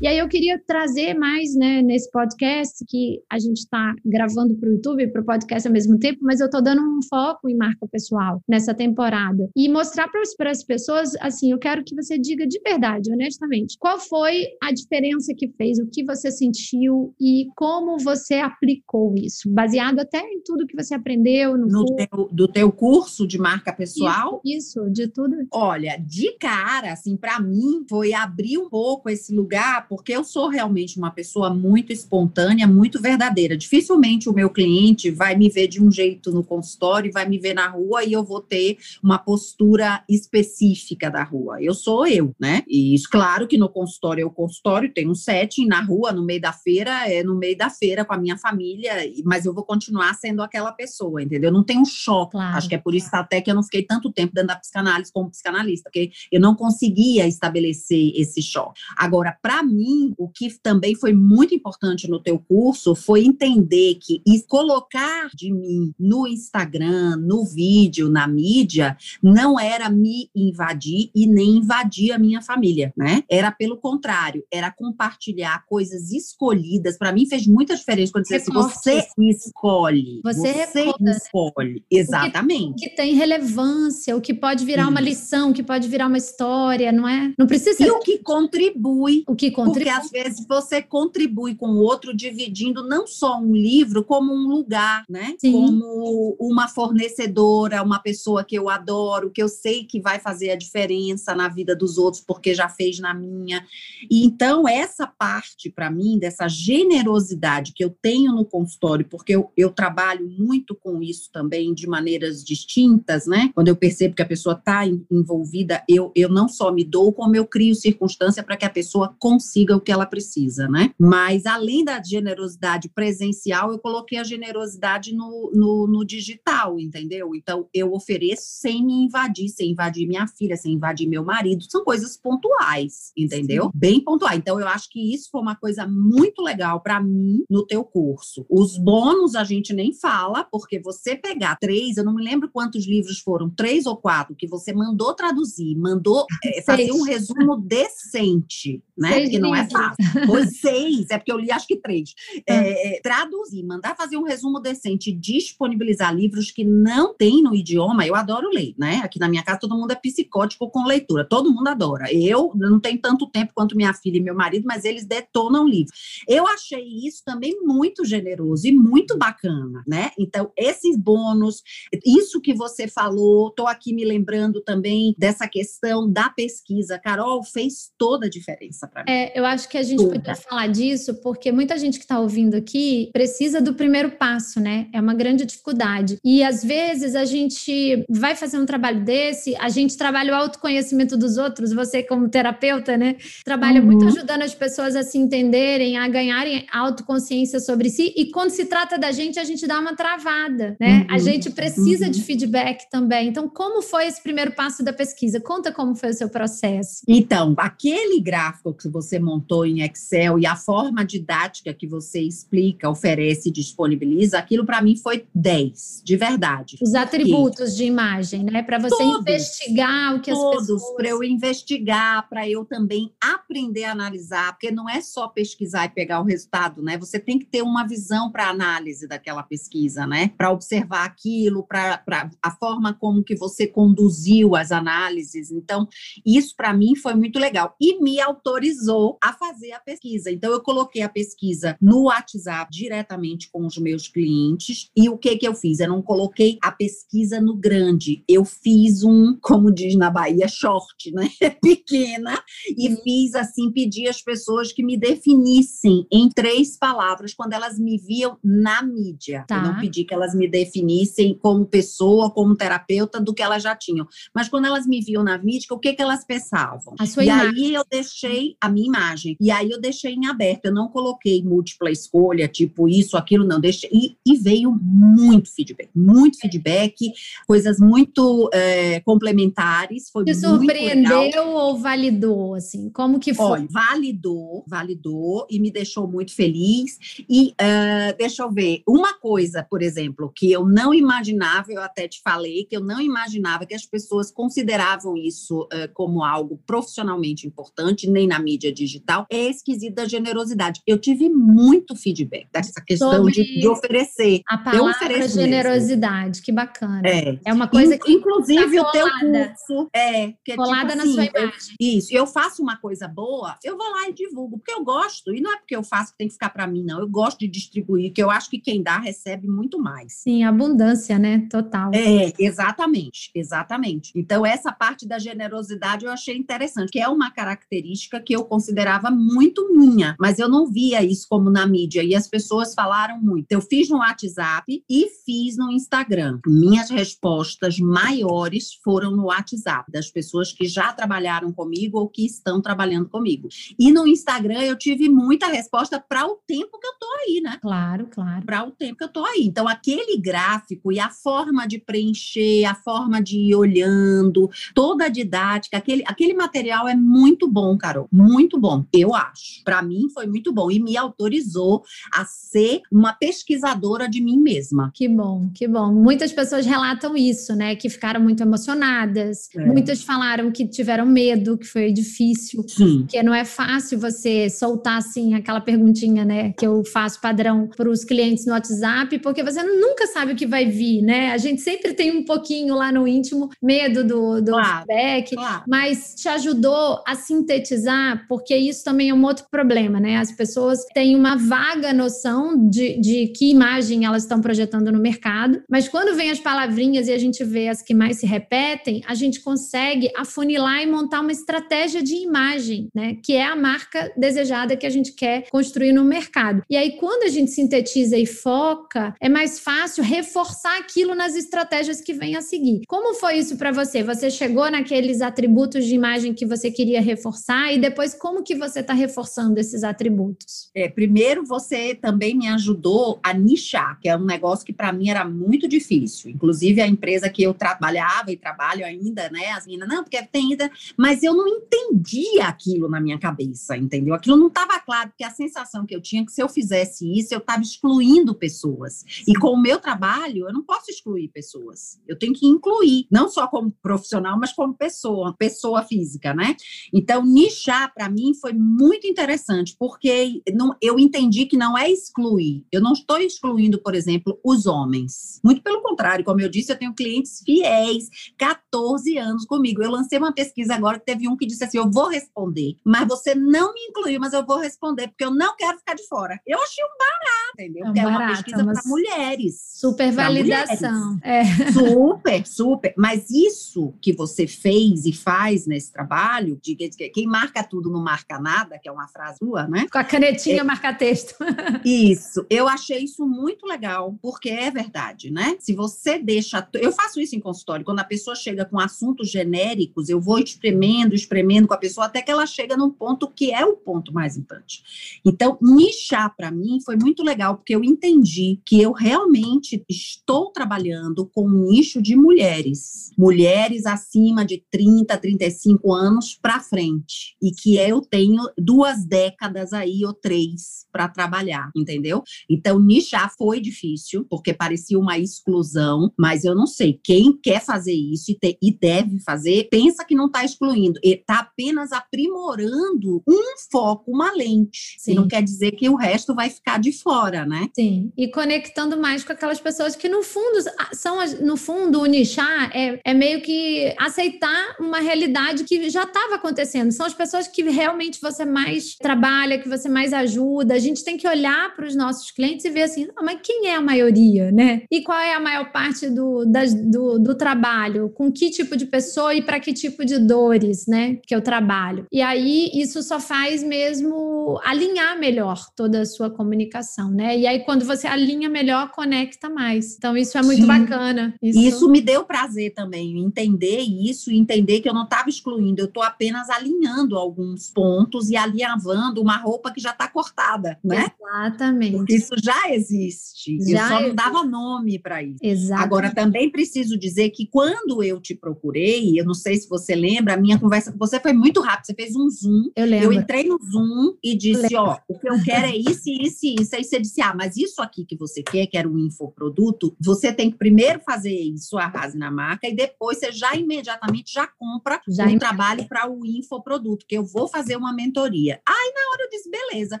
[0.00, 4.70] E aí eu queria trazer mais, né, nesse podcast, que a gente está gravando para
[4.70, 7.50] o YouTube e para o podcast ao mesmo tempo, mas eu estou dando um foco
[7.50, 9.50] em marca pessoal nessa temporada.
[9.54, 13.98] E mostrar para as pessoas, assim, eu quero que você diga de verdade, honestamente, qual
[13.98, 19.98] foi a diferença que fez, o que você sentiu e como você aplicou isso, baseado
[19.98, 24.40] até em tudo que você aprendeu no, no teu, do teu curso de marca pessoal?
[24.46, 25.36] Isso, isso, de tudo.
[25.52, 30.48] Olha, de cara, assim, para mim foi abrir um pouco esse lugar porque eu sou
[30.48, 33.56] realmente uma pessoa muito espontânea, muito verdadeira.
[33.56, 37.54] Dificilmente o meu cliente vai me ver de um jeito no consultório, vai me ver
[37.54, 41.60] na rua e eu vou ter uma postura específica da rua.
[41.60, 42.62] Eu sou eu, né?
[42.68, 46.24] E isso, claro que no consultório é o consultório, tem um setting, na rua, no
[46.24, 48.92] meio da feira, é no meio da feira com a minha família,
[49.24, 51.50] mas eu vou continuar sendo aquela pessoa, entendeu?
[51.50, 52.32] Não tem um choque.
[52.32, 52.56] Claro.
[52.56, 55.12] Acho que é por isso até que eu não fiquei tanto tempo dentro da psicanálise
[55.12, 58.80] como psicanalista, porque eu não conseguia estabelecer esse choque.
[58.96, 63.94] Agora, para mim, mim, o que também foi muito importante no teu curso foi entender
[63.94, 71.10] que e colocar de mim no Instagram, no vídeo, na mídia, não era me invadir
[71.14, 73.22] e nem invadir a minha família, né?
[73.30, 76.98] Era pelo contrário, era compartilhar coisas escolhidas.
[76.98, 80.20] Para mim fez muita diferença quando você, assim, você escolhe.
[80.22, 81.74] Você, você recorda, escolhe.
[81.74, 81.80] Né?
[81.90, 82.72] Exatamente.
[82.72, 85.88] O que, o que, tem relevância, o que pode virar uma lição, o que pode
[85.88, 87.32] virar uma história, não é?
[87.38, 87.86] Não precisa ser...
[87.86, 89.24] E o que contribui.
[89.26, 93.54] O que contribui porque às vezes você contribui com o outro dividindo não só um
[93.54, 95.34] livro, como um lugar, né?
[95.38, 95.52] Sim.
[95.52, 100.56] Como uma fornecedora, uma pessoa que eu adoro, que eu sei que vai fazer a
[100.56, 103.64] diferença na vida dos outros, porque já fez na minha.
[104.10, 109.50] E então, essa parte, para mim, dessa generosidade que eu tenho no consultório, porque eu,
[109.56, 113.50] eu trabalho muito com isso também de maneiras distintas, né?
[113.54, 117.36] Quando eu percebo que a pessoa está envolvida, eu, eu não só me dou, como
[117.36, 120.92] eu crio circunstância para que a pessoa consiga consiga o que ela precisa, né?
[120.98, 127.34] Mas além da generosidade presencial, eu coloquei a generosidade no, no, no digital, entendeu?
[127.34, 131.84] Então eu ofereço sem me invadir, sem invadir minha filha, sem invadir meu marido, são
[131.84, 133.64] coisas pontuais, entendeu?
[133.64, 133.70] Sim.
[133.74, 134.38] Bem pontuais.
[134.38, 138.46] Então eu acho que isso foi uma coisa muito legal para mim no teu curso.
[138.48, 142.86] Os bônus a gente nem fala, porque você pegar três, eu não me lembro quantos
[142.86, 148.82] livros foram, três ou quatro, que você mandou traduzir, mandou é, fazer um resumo decente,
[148.96, 149.12] né?
[149.12, 150.26] Seis porque não não é fácil.
[150.26, 152.14] Foi seis, é porque eu li acho que três.
[152.48, 152.54] Ah.
[152.54, 158.06] É, é, traduzir, mandar fazer um resumo decente, disponibilizar livros que não tem no idioma,
[158.06, 159.00] eu adoro ler, né?
[159.04, 162.12] Aqui na minha casa todo mundo é psicótico com leitura, todo mundo adora.
[162.12, 165.92] Eu não tenho tanto tempo quanto minha filha e meu marido, mas eles detonam livro.
[166.26, 170.10] Eu achei isso também muito generoso e muito bacana, né?
[170.18, 171.62] Então, esses bônus,
[172.04, 176.98] isso que você falou, tô aqui me lembrando também dessa questão da pesquisa.
[176.98, 179.10] Carol fez toda a diferença para mim.
[179.10, 180.12] É, eu acho que a gente Tudo.
[180.12, 184.86] podia falar disso, porque muita gente que está ouvindo aqui precisa do primeiro passo, né?
[184.92, 186.18] É uma grande dificuldade.
[186.24, 191.16] E às vezes a gente vai fazer um trabalho desse, a gente trabalha o autoconhecimento
[191.16, 193.16] dos outros, você como terapeuta, né?
[193.44, 193.86] Trabalha uhum.
[193.86, 198.12] muito ajudando as pessoas a se entenderem, a ganharem autoconsciência sobre si.
[198.16, 201.00] E quando se trata da gente, a gente dá uma travada, né?
[201.00, 201.14] Uhum.
[201.14, 202.10] A gente precisa uhum.
[202.10, 203.28] de feedback também.
[203.28, 205.40] Então, como foi esse primeiro passo da pesquisa?
[205.40, 207.02] Conta como foi o seu processo.
[207.06, 212.88] Então, aquele gráfico que você montou em Excel e a forma didática que você explica,
[212.88, 216.78] oferece e disponibiliza, aquilo para mim foi 10, de verdade.
[216.80, 218.62] Os atributos de imagem, né?
[218.62, 220.96] Para você todos, investigar o que todos, as pessoas.
[220.96, 225.90] Para eu investigar, para eu também aprender a analisar, porque não é só pesquisar e
[225.90, 226.98] pegar o resultado, né?
[226.98, 230.32] Você tem que ter uma visão para análise daquela pesquisa, né?
[230.36, 232.02] Para observar aquilo, para
[232.42, 235.50] a forma como que você conduziu as análises.
[235.50, 235.88] Então,
[236.24, 240.30] isso para mim foi muito legal e me autorizou a fazer a pesquisa.
[240.30, 245.36] Então, eu coloquei a pesquisa no WhatsApp diretamente com os meus clientes e o que
[245.36, 245.80] que eu fiz?
[245.80, 251.12] Eu não coloquei a pesquisa no grande, eu fiz um, como diz na Bahia, short,
[251.12, 251.28] né?
[251.62, 252.42] Pequena
[252.76, 257.98] e fiz assim, pedi às pessoas que me definissem em três palavras quando elas me
[257.98, 259.44] viam na mídia.
[259.46, 259.56] Tá.
[259.56, 263.74] Eu não pedi que elas me definissem como pessoa, como terapeuta do que elas já
[263.74, 266.94] tinham, mas quando elas me viam na mídia, o que que elas pensavam?
[267.00, 267.64] E imagem.
[267.64, 268.99] aí eu deixei a minha imagem.
[269.40, 270.66] E aí eu deixei em aberto.
[270.66, 273.60] Eu não coloquei múltipla escolha, tipo isso, aquilo, não.
[273.60, 273.90] Deixei.
[273.92, 275.90] E, e veio muito feedback.
[275.94, 277.12] Muito feedback,
[277.46, 280.10] coisas muito é, complementares.
[280.10, 281.48] Foi Te surpreendeu legal.
[281.48, 282.90] ou validou, assim?
[282.90, 283.46] Como que foi?
[283.46, 286.98] Olha, validou, validou e me deixou muito feliz.
[287.28, 292.06] E uh, deixa eu ver, uma coisa, por exemplo, que eu não imaginava, eu até
[292.08, 297.46] te falei, que eu não imaginava que as pessoas consideravam isso uh, como algo profissionalmente
[297.46, 298.89] importante, nem na mídia digital,
[299.30, 300.80] é esquisito da generosidade.
[300.86, 304.42] Eu tive muito feedback dessa questão de, de, oferecer.
[304.48, 306.44] A palavra generosidade, mesmo.
[306.44, 307.02] que bacana.
[307.04, 308.12] É, é uma coisa que.
[308.12, 309.90] Inclusive, tá o teu curso.
[309.94, 311.76] É, que é colada tipo na assim, sua imagem.
[311.80, 312.14] Eu, isso.
[312.14, 315.34] Eu faço uma coisa boa, eu vou lá e divulgo, porque eu gosto.
[315.34, 317.00] E não é porque eu faço que tem que ficar para mim, não.
[317.00, 320.14] Eu gosto de distribuir, que eu acho que quem dá recebe muito mais.
[320.14, 321.46] Sim, abundância, né?
[321.50, 321.90] Total.
[321.94, 324.12] É, exatamente, exatamente.
[324.14, 328.44] Então, essa parte da generosidade eu achei interessante, que é uma característica que eu
[328.80, 333.20] considerava muito minha, mas eu não via isso como na mídia e as pessoas falaram
[333.20, 333.46] muito.
[333.50, 336.38] Eu fiz no WhatsApp e fiz no Instagram.
[336.46, 342.62] Minhas respostas maiores foram no WhatsApp, das pessoas que já trabalharam comigo ou que estão
[342.62, 343.48] trabalhando comigo.
[343.78, 347.58] E no Instagram eu tive muita resposta para o tempo que eu tô aí, né?
[347.60, 348.46] Claro, claro.
[348.46, 349.42] Para o tempo que eu tô aí.
[349.44, 355.08] Então, aquele gráfico e a forma de preencher, a forma de ir olhando, toda a
[355.08, 358.08] didática, aquele, aquele material é muito bom, Carol.
[358.10, 359.62] Muito bom, eu acho.
[359.64, 361.82] Para mim foi muito bom e me autorizou
[362.14, 364.90] a ser uma pesquisadora de mim mesma.
[364.94, 365.92] Que bom, que bom.
[365.92, 367.74] Muitas pessoas relatam isso, né?
[367.74, 369.48] Que ficaram muito emocionadas.
[369.54, 369.64] É.
[369.64, 372.64] Muitas falaram que tiveram medo, que foi difícil.
[372.68, 373.06] Sim.
[373.08, 376.52] Que não é fácil você soltar assim aquela perguntinha, né?
[376.58, 380.46] Que eu faço padrão para os clientes no WhatsApp, porque você nunca sabe o que
[380.46, 381.32] vai vir, né?
[381.32, 385.64] A gente sempre tem um pouquinho lá no íntimo medo do, do claro, feedback, claro.
[385.66, 390.16] mas te ajudou a sintetizar, porque isso também é um outro problema, né?
[390.16, 395.62] As pessoas têm uma vaga noção de, de que imagem elas estão projetando no mercado,
[395.68, 399.14] mas quando vem as palavrinhas e a gente vê as que mais se repetem, a
[399.14, 403.16] gente consegue afunilar e montar uma estratégia de imagem, né?
[403.22, 406.62] Que é a marca desejada que a gente quer construir no mercado.
[406.68, 412.00] E aí, quando a gente sintetiza e foca, é mais fácil reforçar aquilo nas estratégias
[412.00, 412.82] que vêm a seguir.
[412.86, 414.02] Como foi isso para você?
[414.02, 418.80] Você chegou naqueles atributos de imagem que você queria reforçar e depois como que você
[418.80, 420.70] está reforçando esses atributos?
[420.74, 425.08] É, primeiro, você também me ajudou a nichar, que é um negócio que para mim
[425.08, 426.30] era muito difícil.
[426.30, 429.50] Inclusive, a empresa que eu trabalhava e trabalho ainda, né?
[429.52, 430.70] As meninas, não, porque tem ainda.
[430.96, 434.14] Mas eu não entendia aquilo na minha cabeça, entendeu?
[434.14, 437.10] Aquilo não estava claro, porque a sensação que eu tinha é que se eu fizesse
[437.18, 439.04] isso, eu estava excluindo pessoas.
[439.26, 442.00] E com o meu trabalho, eu não posso excluir pessoas.
[442.06, 446.56] Eu tenho que incluir, não só como profissional, mas como pessoa, pessoa física, né?
[446.92, 452.64] Então, nichar para mim foi muito interessante, porque não, eu entendi que não é excluir.
[452.70, 455.40] Eu não estou excluindo, por exemplo, os homens.
[455.44, 459.82] Muito pelo contrário, como eu disse, eu tenho clientes fiéis, 14 anos comigo.
[459.82, 463.06] Eu lancei uma pesquisa agora que teve um que disse assim: eu vou responder, mas
[463.06, 466.40] você não me incluiu, mas eu vou responder, porque eu não quero ficar de fora.
[466.46, 467.84] Eu achei um barato, entendeu?
[467.84, 469.60] Porque é, um é uma pesquisa para mulheres.
[469.74, 471.18] Super validação.
[471.22, 471.44] É.
[471.72, 472.94] Super, super.
[472.96, 476.76] Mas isso que você fez e faz nesse trabalho, de
[477.12, 479.86] quem marca tudo não marca nada, que é uma frase sua, né?
[479.90, 481.34] Com a canetinha é, marca texto.
[481.84, 482.44] isso.
[482.50, 485.56] Eu achei isso muito legal, porque é verdade, né?
[485.58, 486.66] Se você deixa.
[486.74, 487.84] Eu faço isso em consultório.
[487.84, 492.22] Quando a pessoa chega com assuntos genéricos, eu vou espremendo, espremendo com a pessoa até
[492.22, 495.20] que ela chega num ponto que é o ponto mais importante.
[495.24, 501.26] Então, nichar para mim foi muito legal, porque eu entendi que eu realmente estou trabalhando
[501.26, 507.76] com um nicho de mulheres, mulheres acima de 30, 35 anos para frente, e que
[507.76, 512.22] eu tenho duas décadas aí ou três para trabalhar, entendeu?
[512.48, 516.98] Então, nichar foi difícil, porque parecia uma exclusão, mas eu não sei.
[517.02, 521.40] Quem quer fazer isso e, te, e deve fazer, pensa que não está excluindo, está
[521.40, 524.96] apenas aprimorando um foco, uma lente.
[524.98, 525.14] Sim.
[525.14, 527.68] Não quer dizer que o resto vai ficar de fora, né?
[527.74, 528.12] Sim.
[528.16, 530.58] E conectando mais com aquelas pessoas que, no fundo,
[530.92, 536.34] são, no fundo, o nichar é, é meio que aceitar uma realidade que já estava
[536.34, 536.90] acontecendo.
[536.90, 540.74] São as pessoas que realmente você mais trabalha, que você mais ajuda.
[540.74, 543.66] A gente tem que olhar para os nossos clientes e ver assim, ah, mas quem
[543.66, 544.82] é a maioria, né?
[544.90, 548.10] E qual é a maior parte do, das, do, do trabalho?
[548.10, 551.18] Com que tipo de pessoa e para que tipo de dores, né?
[551.26, 552.06] Que eu trabalho.
[552.12, 557.36] E aí, isso só faz mesmo alinhar melhor toda a sua comunicação, né?
[557.36, 559.96] E aí, quando você alinha melhor, conecta mais.
[559.96, 560.66] Então, isso é muito Sim.
[560.66, 561.34] bacana.
[561.42, 561.58] Isso...
[561.58, 565.86] isso me deu prazer também, entender isso e entender que eu não estava excluindo, eu
[565.86, 567.89] estou apenas alinhando alguns pontos
[568.30, 571.10] e alinhavando uma roupa que já está cortada, né?
[571.20, 571.96] Exatamente.
[571.96, 573.58] Porque isso já existe.
[573.70, 575.38] Já eu só não dava nome para isso.
[575.42, 575.84] Exatamente.
[575.84, 580.34] Agora, também preciso dizer que quando eu te procurei, eu não sei se você lembra,
[580.34, 581.84] a minha conversa com você foi muito rápida.
[581.86, 582.70] Você fez um Zoom.
[582.76, 583.06] Eu lembro.
[583.06, 586.56] Eu entrei no Zoom e disse: Ó, o que eu quero é isso, isso e
[586.60, 586.74] isso.
[586.74, 590.32] Aí você disse: Ah, mas isso aqui que você quer, que era um infoproduto, você
[590.32, 595.00] tem que primeiro fazer isso, arrase na marca, e depois você já imediatamente já compra
[595.08, 598.60] já um trabalho para o infoproduto, que eu vou fazer uma mentoria.
[598.66, 600.00] Aí na hora eu disse: beleza,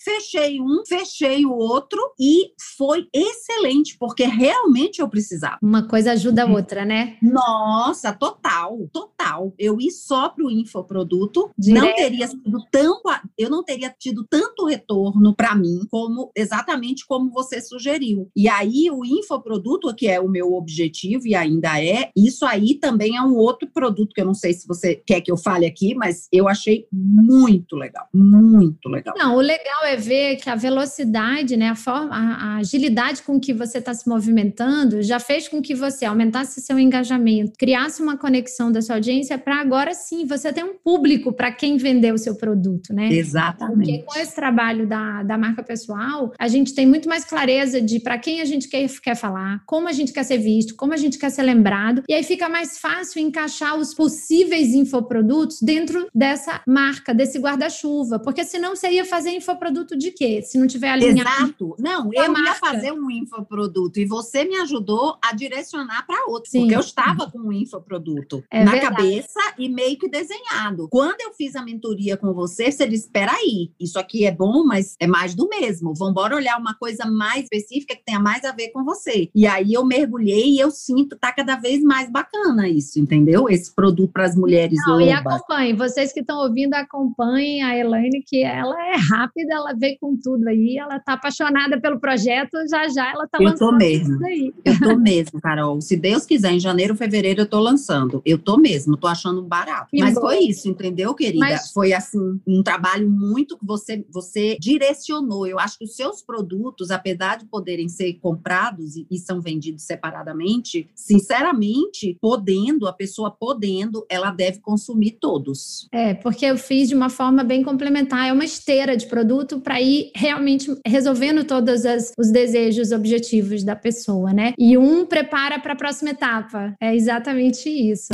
[0.00, 5.58] fechei um, fechei o outro e foi excelente, porque realmente eu precisava.
[5.62, 7.16] Uma coisa ajuda a outra, né?
[7.22, 9.52] Nossa, total, total.
[9.58, 11.84] Eu ir só para o infoproduto Direto.
[11.84, 13.00] não teria sido tão.
[13.36, 18.30] Eu não teria tido tanto retorno para mim como exatamente como você sugeriu.
[18.36, 23.16] E aí o infoproduto, que é o meu objetivo e ainda é, isso aí também
[23.16, 25.94] é um outro produto que eu não sei se você quer que eu fale aqui,
[25.94, 29.14] mas eu achei muito legal, muito legal.
[29.16, 33.52] Não, o legal é ver que a velocidade, né, a forma, a, agilidade com que
[33.52, 38.70] você está se movimentando já fez com que você aumentasse seu engajamento, criasse uma conexão
[38.70, 42.36] da sua audiência para agora sim você ter um público para quem vender o seu
[42.36, 43.12] produto, né?
[43.12, 43.74] Exatamente.
[43.74, 48.00] Porque com esse trabalho da, da marca pessoal, a gente tem muito mais clareza de
[48.00, 50.96] para quem a gente quer, quer falar, como a gente quer ser visto, como a
[50.96, 56.60] gente quer ser lembrado, e aí fica mais fácil encaixar os possíveis infoprodutos dentro dessa
[56.66, 60.42] marca, desse guarda-chuva, porque senão você ia fazer infoproduto de quê?
[60.42, 61.20] Se não tiver alinhado.
[61.20, 61.76] Exato.
[61.78, 62.48] Não, eu marca.
[62.48, 66.60] ia fazer um infoproduto e você me ajudou a direcionar para outro, Sim.
[66.60, 68.96] porque eu estava com um infoproduto é na verdade.
[68.96, 70.88] cabeça e meio que desenhado.
[70.90, 74.64] Quando eu fiz a mentoria com você, você disse: espera aí, isso aqui é bom,
[74.64, 75.94] mas é mais do mesmo.
[75.94, 79.30] Vamos embora olhar uma coisa mais específica que tenha mais a ver com você.
[79.34, 83.48] E aí eu mergulhei e eu sinto tá cada vez mais bacana isso, entendeu?
[83.48, 84.78] Esse produto para as mulheres.
[84.86, 89.72] Não, e acompanhem, vocês que estão ouvindo, acompanhem a Elaine, que ela é rápida, ela
[89.74, 93.70] veio com tudo aí, ela tá apaixonada pelo projeto, já já ela tá eu lançando
[93.70, 94.18] tô mesmo.
[94.64, 95.80] Eu tô mesmo, Carol.
[95.80, 98.22] Se Deus quiser, em janeiro, fevereiro eu tô lançando.
[98.24, 99.88] Eu tô mesmo, tô achando barato.
[99.90, 100.22] Que Mas bom.
[100.22, 101.38] foi isso, entendeu, querida?
[101.38, 101.72] Mas...
[101.72, 105.46] Foi assim, um trabalho muito que você, você direcionou.
[105.46, 109.82] Eu acho que os seus produtos, apesar de poderem ser comprados e, e são vendidos
[109.82, 115.88] separadamente, sinceramente, podendo, a pessoa podendo, ela deve consumir todos.
[115.92, 118.28] É, porque eu fiz de uma forma bem complementar.
[118.28, 123.76] É uma esteira de produto para ir realmente resolvendo todos as, os desejos, objetivos da
[123.76, 124.52] pessoa, né?
[124.58, 126.74] E um prepara para a próxima etapa.
[126.80, 128.08] É exatamente isso.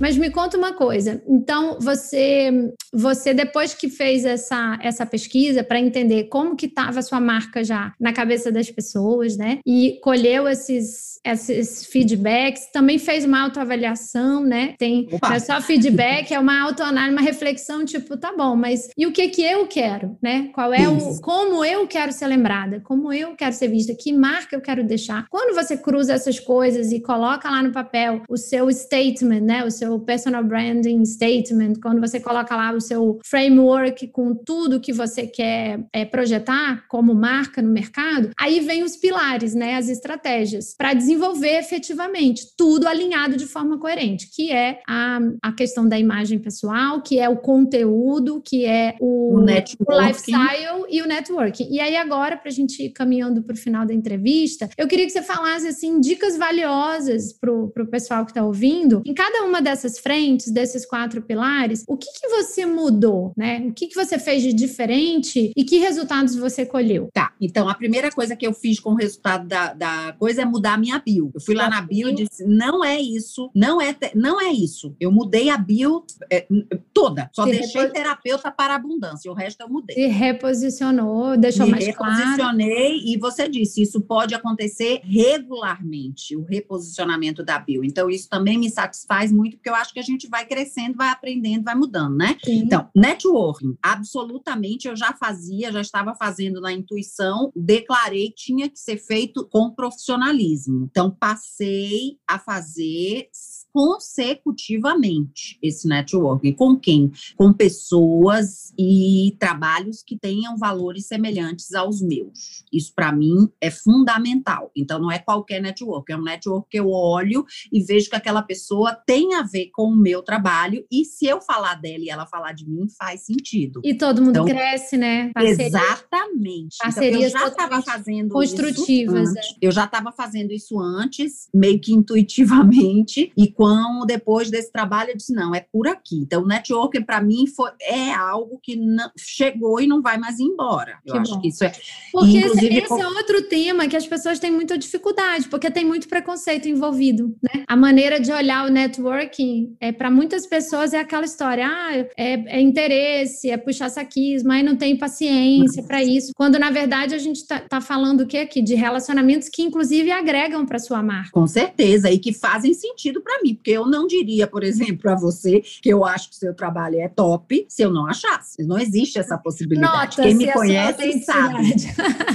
[0.00, 1.22] Mas me conta uma coisa.
[1.26, 7.02] Então, você, você depois que fez essa, essa pesquisa para entender como que estava a
[7.02, 9.58] sua marca já na cabeça das pessoas, né?
[9.66, 14.74] E colheu esses, esses feedbacks, também fez uma autoavaliação, né?
[14.78, 19.12] Tem é só feedback, é uma autoanálise, uma reflexão, tipo, tá bom, mas e o
[19.12, 20.50] que que eu quero, né?
[20.54, 21.18] Qual é Isso.
[21.18, 24.84] o como eu quero ser lembrada, como eu quero ser vista, que marca eu quero
[24.84, 25.26] deixar.
[25.28, 29.64] Quando você cruza essas coisas e coloca lá no papel o seu statement, né?
[29.64, 34.80] O seu seu personal branding statement, quando você coloca lá o seu framework com tudo
[34.80, 39.88] que você quer é, projetar como marca no mercado, aí vem os pilares, né, as
[39.88, 45.98] estratégias para desenvolver efetivamente tudo alinhado de forma coerente, que é a, a questão da
[45.98, 51.68] imagem pessoal, que é o conteúdo, que é o, o, o lifestyle e o networking.
[51.70, 55.06] E aí agora para a gente ir caminhando para o final da entrevista, eu queria
[55.06, 59.02] que você falasse assim dicas valiosas para o pessoal que está ouvindo.
[59.06, 63.60] Em cada uma dessas frentes, desses quatro pilares, o que, que você mudou, né?
[63.66, 67.08] O que, que você fez de diferente e que resultados você colheu?
[67.12, 70.44] Tá, então a primeira coisa que eu fiz com o resultado da, da coisa é
[70.44, 71.30] mudar a minha bio.
[71.34, 74.94] Eu fui lá na bio e disse: não é isso, não é, não é isso.
[74.98, 76.46] Eu mudei a bio é,
[76.92, 77.92] toda, só Se deixei repo...
[77.92, 79.94] terapeuta para abundância, o resto eu mudei.
[79.94, 82.14] Se reposicionou, deixou Me mais claro.
[82.14, 87.84] reposicionei e você disse: isso pode acontecer regularmente, o reposicionamento da bio.
[87.84, 91.08] Então, isso também me satisfaz muito, porque eu acho que a gente vai crescendo, vai
[91.08, 92.36] aprendendo, vai mudando, né?
[92.44, 92.60] Sim.
[92.60, 98.98] Então, networking, absolutamente eu já fazia, já estava fazendo na intuição, declarei tinha que ser
[98.98, 100.88] feito com profissionalismo.
[100.90, 103.28] Então, passei a fazer
[103.72, 106.52] consecutivamente esse networking.
[106.52, 107.12] Com quem?
[107.36, 112.64] Com pessoas e trabalhos que tenham valores semelhantes aos meus.
[112.72, 114.70] Isso, para mim, é fundamental.
[114.76, 118.42] Então, não é qualquer network, é um network que eu olho e vejo que aquela
[118.42, 122.26] pessoa tem a ver com o meu trabalho e se eu falar dela e ela
[122.26, 123.80] falar de mim, faz sentido.
[123.84, 125.30] E todo mundo então, cresce, né?
[125.32, 126.76] Parceria, exatamente.
[126.82, 129.30] Parcerias então, eu já estava fazendo construtivas.
[129.30, 129.42] Isso é.
[129.62, 133.67] Eu já estava fazendo isso antes, meio que intuitivamente, e quando
[134.06, 136.16] depois desse trabalho eu disse não, é por aqui.
[136.16, 140.38] Então, o networking para mim foi é algo que não, chegou e não vai mais
[140.38, 140.98] embora.
[141.06, 141.40] Eu que acho bom.
[141.40, 141.72] que isso é.
[142.12, 146.08] Porque esse, esse é outro tema que as pessoas têm muita dificuldade, porque tem muito
[146.08, 147.64] preconceito envolvido, né?
[147.66, 152.58] A maneira de olhar o networking é para muitas pessoas é aquela história, ah, é,
[152.58, 156.32] é interesse, é puxar saquismo, aí não tem paciência para isso.
[156.34, 160.10] Quando na verdade a gente tá, tá falando o que aqui de relacionamentos que inclusive
[160.10, 161.30] agregam para sua marca.
[161.32, 165.14] Com certeza e que fazem sentido para mim, porque eu não diria, por exemplo, para
[165.14, 168.62] você que eu acho que o seu trabalho é top se eu não achasse.
[168.64, 169.92] Não existe essa possibilidade.
[169.92, 171.74] Nota, quem me conhece sabe.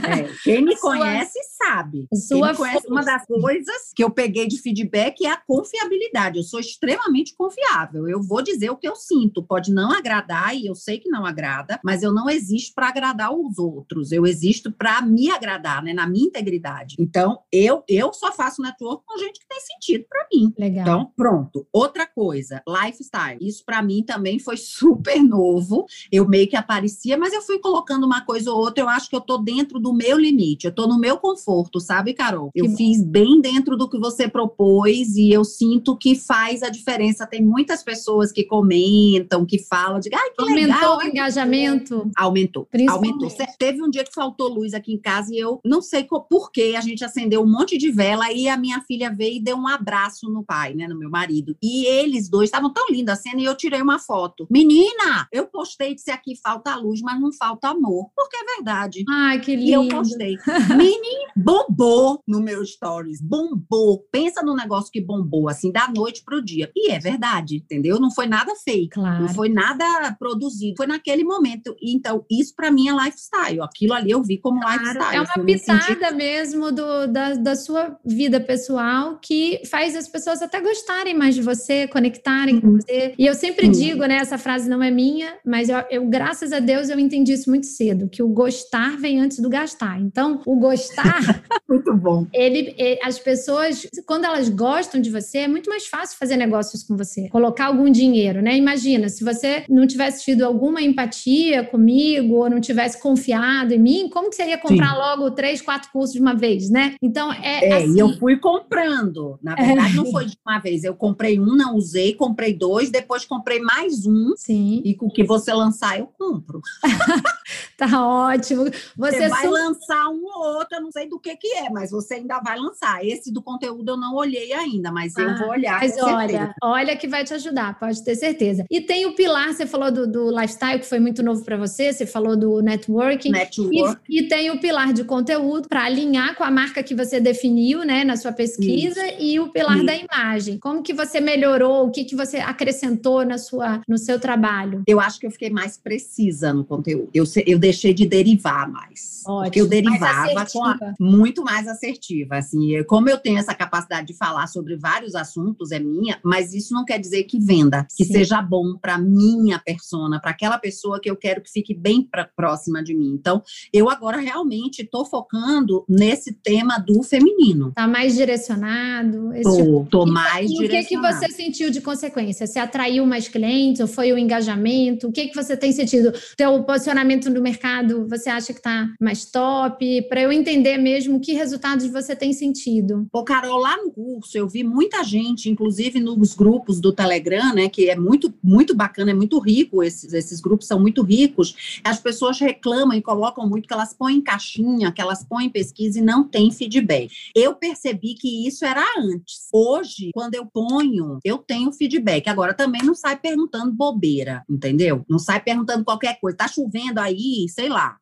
[0.07, 2.07] É, quem me conhece sabe.
[2.55, 6.37] Conhece, uma das coisas que eu peguei de feedback é a confiabilidade.
[6.37, 8.07] Eu sou extremamente confiável.
[8.07, 9.43] Eu vou dizer o que eu sinto.
[9.43, 13.33] Pode não agradar e eu sei que não agrada, mas eu não existo para agradar
[13.33, 14.11] os outros.
[14.11, 16.95] Eu existo para me agradar, né, na minha integridade.
[16.99, 20.53] Então, eu eu só faço network com gente que tem sentido para mim.
[20.57, 20.81] Legal.
[20.81, 21.67] Então, pronto.
[21.71, 23.37] Outra coisa, lifestyle.
[23.41, 25.85] Isso para mim também foi super novo.
[26.11, 28.83] Eu meio que aparecia, mas eu fui colocando uma coisa ou outra.
[28.83, 30.65] Eu acho que eu tô dentro do meu limite.
[30.65, 32.51] Eu tô no meu conforto, sabe, Carol?
[32.55, 36.69] Eu que fiz bem dentro do que você propôs e eu sinto que faz a
[36.69, 37.27] diferença.
[37.27, 40.91] Tem muitas pessoas que comentam, que falam de, ai, que Aumentou legal.
[40.91, 42.11] Aumentou o engajamento?
[42.15, 42.67] Aumentou.
[42.89, 43.29] Aumentou.
[43.57, 46.75] Teve um dia que faltou luz aqui em casa e eu não sei por que
[46.75, 49.67] a gente acendeu um monte de vela e a minha filha veio e deu um
[49.67, 51.55] abraço no pai, né, meu marido.
[51.61, 54.47] E eles dois estavam tão linda a cena e eu tirei uma foto.
[54.49, 59.03] Menina, eu postei disse aqui falta luz, mas não falta amor, porque é verdade.
[59.09, 59.69] Ai, que lindo.
[59.69, 60.37] E eu postei.
[60.75, 64.05] Menina, bombou no meu stories, bombou.
[64.11, 66.71] Pensa no negócio que bombou assim da noite pro dia.
[66.75, 67.99] E é verdade, entendeu?
[67.99, 69.21] Não foi nada fake, claro.
[69.21, 71.75] não foi nada produzido, foi naquele momento.
[71.81, 73.61] Então, isso para mim é lifestyle.
[73.61, 75.15] Aquilo ali eu vi como claro, lifestyle.
[75.15, 80.41] É uma assim, pitada mesmo do, da, da sua vida pessoal que faz as pessoas
[80.41, 80.82] até gostarem
[81.13, 82.61] mais de você, conectarem uhum.
[82.61, 83.13] com você.
[83.17, 83.71] E eu sempre uhum.
[83.71, 84.15] digo, né?
[84.15, 87.65] Essa frase não é minha, mas eu, eu, graças a Deus, eu entendi isso muito
[87.65, 89.99] cedo, que o gostar vem antes do gastar.
[89.99, 91.43] Então, o gostar.
[91.69, 92.27] muito bom.
[92.33, 96.83] Ele, ele, as pessoas, quando elas gostam de você, é muito mais fácil fazer negócios
[96.83, 98.57] com você, colocar algum dinheiro, né?
[98.57, 104.09] Imagina, se você não tivesse tido alguma empatia comigo, ou não tivesse confiado em mim,
[104.09, 104.97] como que você ia comprar Sim.
[104.97, 106.95] logo três, quatro cursos de uma vez, né?
[107.01, 107.69] Então, é.
[107.69, 107.95] É, assim.
[107.95, 108.19] e eu assim.
[108.19, 109.39] fui comprando.
[109.41, 109.95] Na verdade, é.
[109.95, 110.72] não foi de uma vez.
[110.81, 114.33] Eu comprei um, não usei, comprei dois, depois comprei mais um.
[114.37, 114.81] Sim.
[114.85, 116.61] E com o que você lançar, eu compro.
[117.77, 118.63] tá ótimo.
[118.63, 119.51] Você, você vai su...
[119.51, 122.57] lançar um ou outro, eu não sei do que que é, mas você ainda vai
[122.57, 123.05] lançar.
[123.05, 125.79] Esse do conteúdo eu não olhei ainda, mas ah, eu vou olhar.
[125.79, 128.65] Mas olha, olha que vai te ajudar, pode ter certeza.
[128.69, 131.91] E tem o pilar, você falou do, do lifestyle, que foi muito novo para você,
[131.91, 133.31] você falou do networking.
[133.31, 134.01] Network.
[134.07, 137.83] E, e tem o pilar de conteúdo para alinhar com a marca que você definiu,
[137.83, 139.17] né, na sua pesquisa, Isso.
[139.19, 139.85] e o pilar Isso.
[139.85, 140.57] da imagem.
[140.63, 141.85] Como que você melhorou?
[141.85, 144.81] O que, que você acrescentou na sua, no seu trabalho?
[144.87, 147.09] Eu acho que eu fiquei mais precisa no conteúdo.
[147.13, 149.23] Eu, eu deixei de derivar mais.
[149.25, 149.43] Ótimo.
[149.43, 152.37] Porque eu derivava mais com a, muito mais assertiva.
[152.37, 156.73] Assim, como eu tenho essa capacidade de falar sobre vários assuntos, é minha, mas isso
[156.73, 158.13] não quer dizer que venda, que Sim.
[158.13, 162.23] seja bom para minha persona, para aquela pessoa que eu quero que fique bem pra,
[162.23, 163.11] próxima de mim.
[163.13, 163.43] Então,
[163.73, 167.73] eu agora realmente estou focando nesse tema do feminino.
[167.75, 169.33] Tá mais direcionado?
[169.33, 169.87] Esse tô, tipo...
[169.89, 170.65] tô mais e.
[170.65, 172.47] O que, que você sentiu de consequência?
[172.47, 175.07] Você atraiu mais clientes ou foi o engajamento?
[175.07, 176.13] O que, que você tem sentido?
[176.37, 180.01] Teu posicionamento no mercado, você acha que está mais top?
[180.03, 183.07] Para eu entender mesmo que resultados você tem sentido.
[183.11, 187.69] Ô, Carol, lá no curso eu vi muita gente, inclusive nos grupos do Telegram, né,
[187.69, 191.79] que é muito, muito bacana, é muito rico, esses, esses grupos são muito ricos.
[191.83, 195.49] As pessoas reclamam e colocam muito que elas põem em caixinha, que elas põem em
[195.49, 197.11] pesquisa e não tem feedback.
[197.35, 199.47] Eu percebi que isso era antes.
[199.51, 202.27] Hoje, quando eu ponho, eu tenho feedback.
[202.27, 205.03] Agora, também não sai perguntando bobeira, entendeu?
[205.09, 206.37] Não sai perguntando qualquer coisa.
[206.37, 207.97] Tá chovendo aí, sei lá.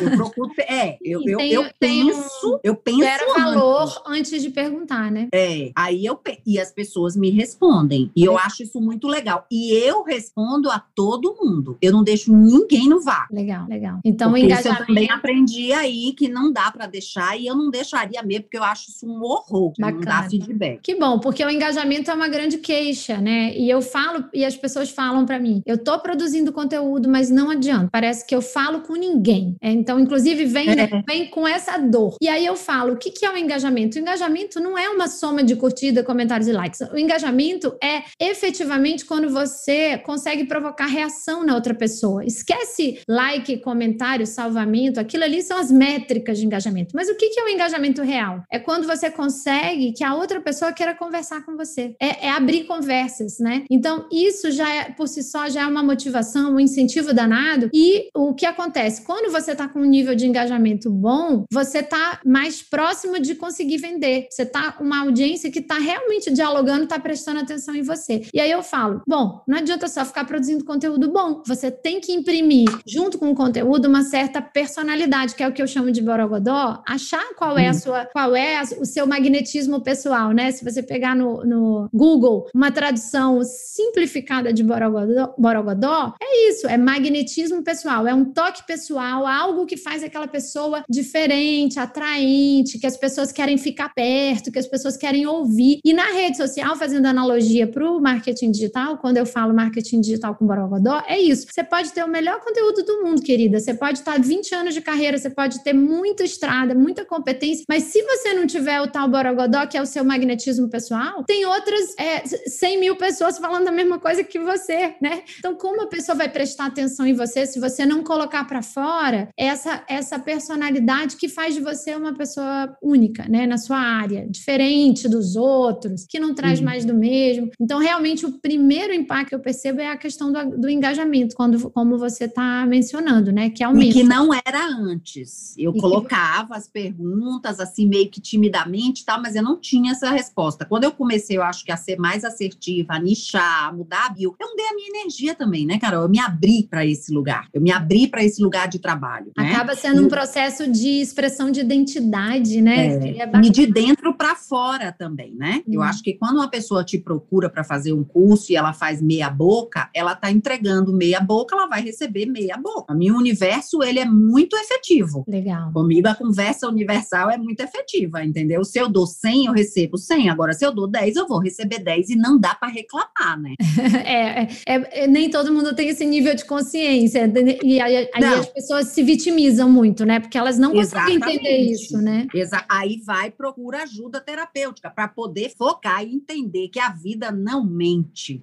[0.00, 0.50] Eu procuro.
[0.60, 2.60] É, eu, eu, tem, eu penso.
[2.62, 3.02] Eu penso.
[3.02, 5.28] Era valor antes de perguntar, né?
[5.32, 5.70] É.
[5.74, 6.20] Aí eu.
[6.46, 8.10] E as pessoas me respondem.
[8.14, 9.46] E eu acho isso muito legal.
[9.50, 11.76] E eu respondo a todo mundo.
[11.80, 13.26] Eu não deixo ninguém no vá.
[13.30, 14.00] Legal, legal.
[14.04, 14.82] Então, porque engajamento.
[14.82, 17.38] eu também aprendi aí que não dá para deixar.
[17.38, 19.72] E eu não deixaria mesmo, porque eu acho isso um horror.
[19.78, 19.98] Bacana.
[19.98, 20.80] Não dá feedback.
[20.82, 23.52] Que bom, porque o engajamento é uma grande queixa, né?
[23.56, 27.50] E eu falo, e as pessoas falam para mim: eu tô produzindo conteúdo, mas não
[27.50, 27.88] adianta.
[27.90, 29.56] Parece que eu falo com ninguém.
[29.60, 30.76] É, então, inclusive, vem, é.
[30.76, 32.16] né, vem com essa dor.
[32.20, 33.96] E aí eu falo: o que, que é o engajamento?
[33.96, 36.80] O engajamento não é uma soma de curtida, comentários e likes.
[36.92, 42.24] O engajamento é efetivamente quando você consegue provocar reação na outra pessoa.
[42.24, 46.94] Esquece like, comentário, salvamento, aquilo ali são as métricas de engajamento.
[46.94, 48.42] Mas o que, que é o engajamento real?
[48.50, 51.63] É quando você consegue que a outra pessoa queira conversar com você.
[52.00, 53.64] É, é abrir conversas, né?
[53.70, 57.70] Então, isso já é, por si só, já é uma motivação, um incentivo danado.
[57.72, 59.02] E o que acontece?
[59.02, 63.78] Quando você está com um nível de engajamento bom, você está mais próximo de conseguir
[63.78, 64.26] vender.
[64.30, 68.22] Você está uma audiência que está realmente dialogando, está prestando atenção em você.
[68.32, 71.42] E aí eu falo, bom, não adianta só ficar produzindo conteúdo bom.
[71.46, 75.62] Você tem que imprimir, junto com o conteúdo, uma certa personalidade, que é o que
[75.62, 77.78] eu chamo de borogodó, achar qual é a uhum.
[77.78, 80.50] sua, qual é o seu magnetismo pessoal, né?
[80.50, 81.53] Se você pegar no, no
[81.92, 88.66] Google uma tradução simplificada de borogodó, borogodó, é isso, é magnetismo pessoal, é um toque
[88.66, 94.58] pessoal, algo que faz aquela pessoa diferente, atraente, que as pessoas querem ficar perto, que
[94.58, 95.80] as pessoas querem ouvir.
[95.84, 100.34] E na rede social, fazendo analogia para o marketing digital, quando eu falo marketing digital
[100.34, 101.46] com Borogodó, é isso.
[101.50, 103.60] Você pode ter o melhor conteúdo do mundo, querida.
[103.60, 107.84] Você pode estar 20 anos de carreira, você pode ter muita estrada, muita competência, mas
[107.84, 111.94] se você não tiver o tal Borogodó, que é o seu magnetismo pessoal, tem outras
[111.98, 115.22] é, 100 mil pessoas falando a mesma coisa que você, né?
[115.38, 119.28] Então, como a pessoa vai prestar atenção em você se você não colocar para fora
[119.36, 123.46] essa, essa personalidade que faz de você uma pessoa única, né?
[123.46, 126.64] Na sua área, diferente dos outros, que não traz uhum.
[126.64, 127.50] mais do mesmo.
[127.60, 131.70] Então, realmente, o primeiro impacto que eu percebo é a questão do, do engajamento, quando,
[131.70, 133.50] como você está mencionando, né?
[133.50, 133.86] Que aumenta.
[133.86, 135.56] E que não era antes.
[135.58, 136.54] Eu e colocava que...
[136.54, 139.18] as perguntas, assim, meio que timidamente, tá?
[139.24, 140.64] mas eu não tinha essa resposta.
[140.64, 144.08] Quando eu comecei, eu acho que a ser mais assertiva, a nichar, a mudar a
[144.10, 146.02] bio, eu mudei a minha energia também, né, Carol?
[146.02, 147.48] Eu me abri para esse lugar.
[147.52, 149.32] Eu me abri para esse lugar de trabalho.
[149.36, 149.52] Né?
[149.52, 152.86] Acaba sendo um processo de expressão de identidade, né?
[152.86, 155.62] É, é e de dentro para fora também, né?
[155.66, 155.74] Hum.
[155.74, 159.00] Eu acho que quando uma pessoa te procura para fazer um curso e ela faz
[159.02, 162.94] meia boca, ela está entregando meia boca, ela vai receber meia boca.
[162.94, 165.24] O meu universo, ele é muito efetivo.
[165.26, 165.72] Legal.
[165.72, 168.64] Comigo a conversa universal é muito efetiva, entendeu?
[168.64, 170.30] Se eu dou 100, eu recebo 100.
[170.30, 173.54] Agora, se eu dou 10, eu vou receber 10 e não dá para reclamar, né?
[174.04, 177.30] é, é, é, nem todo mundo tem esse nível de consciência.
[177.62, 180.20] E aí, aí as pessoas se vitimizam muito, né?
[180.20, 182.26] Porque elas não conseguem entender isso, né?
[182.34, 187.64] Exa aí vai, procura ajuda terapêutica para poder focar e entender que a vida não
[187.64, 188.42] mente.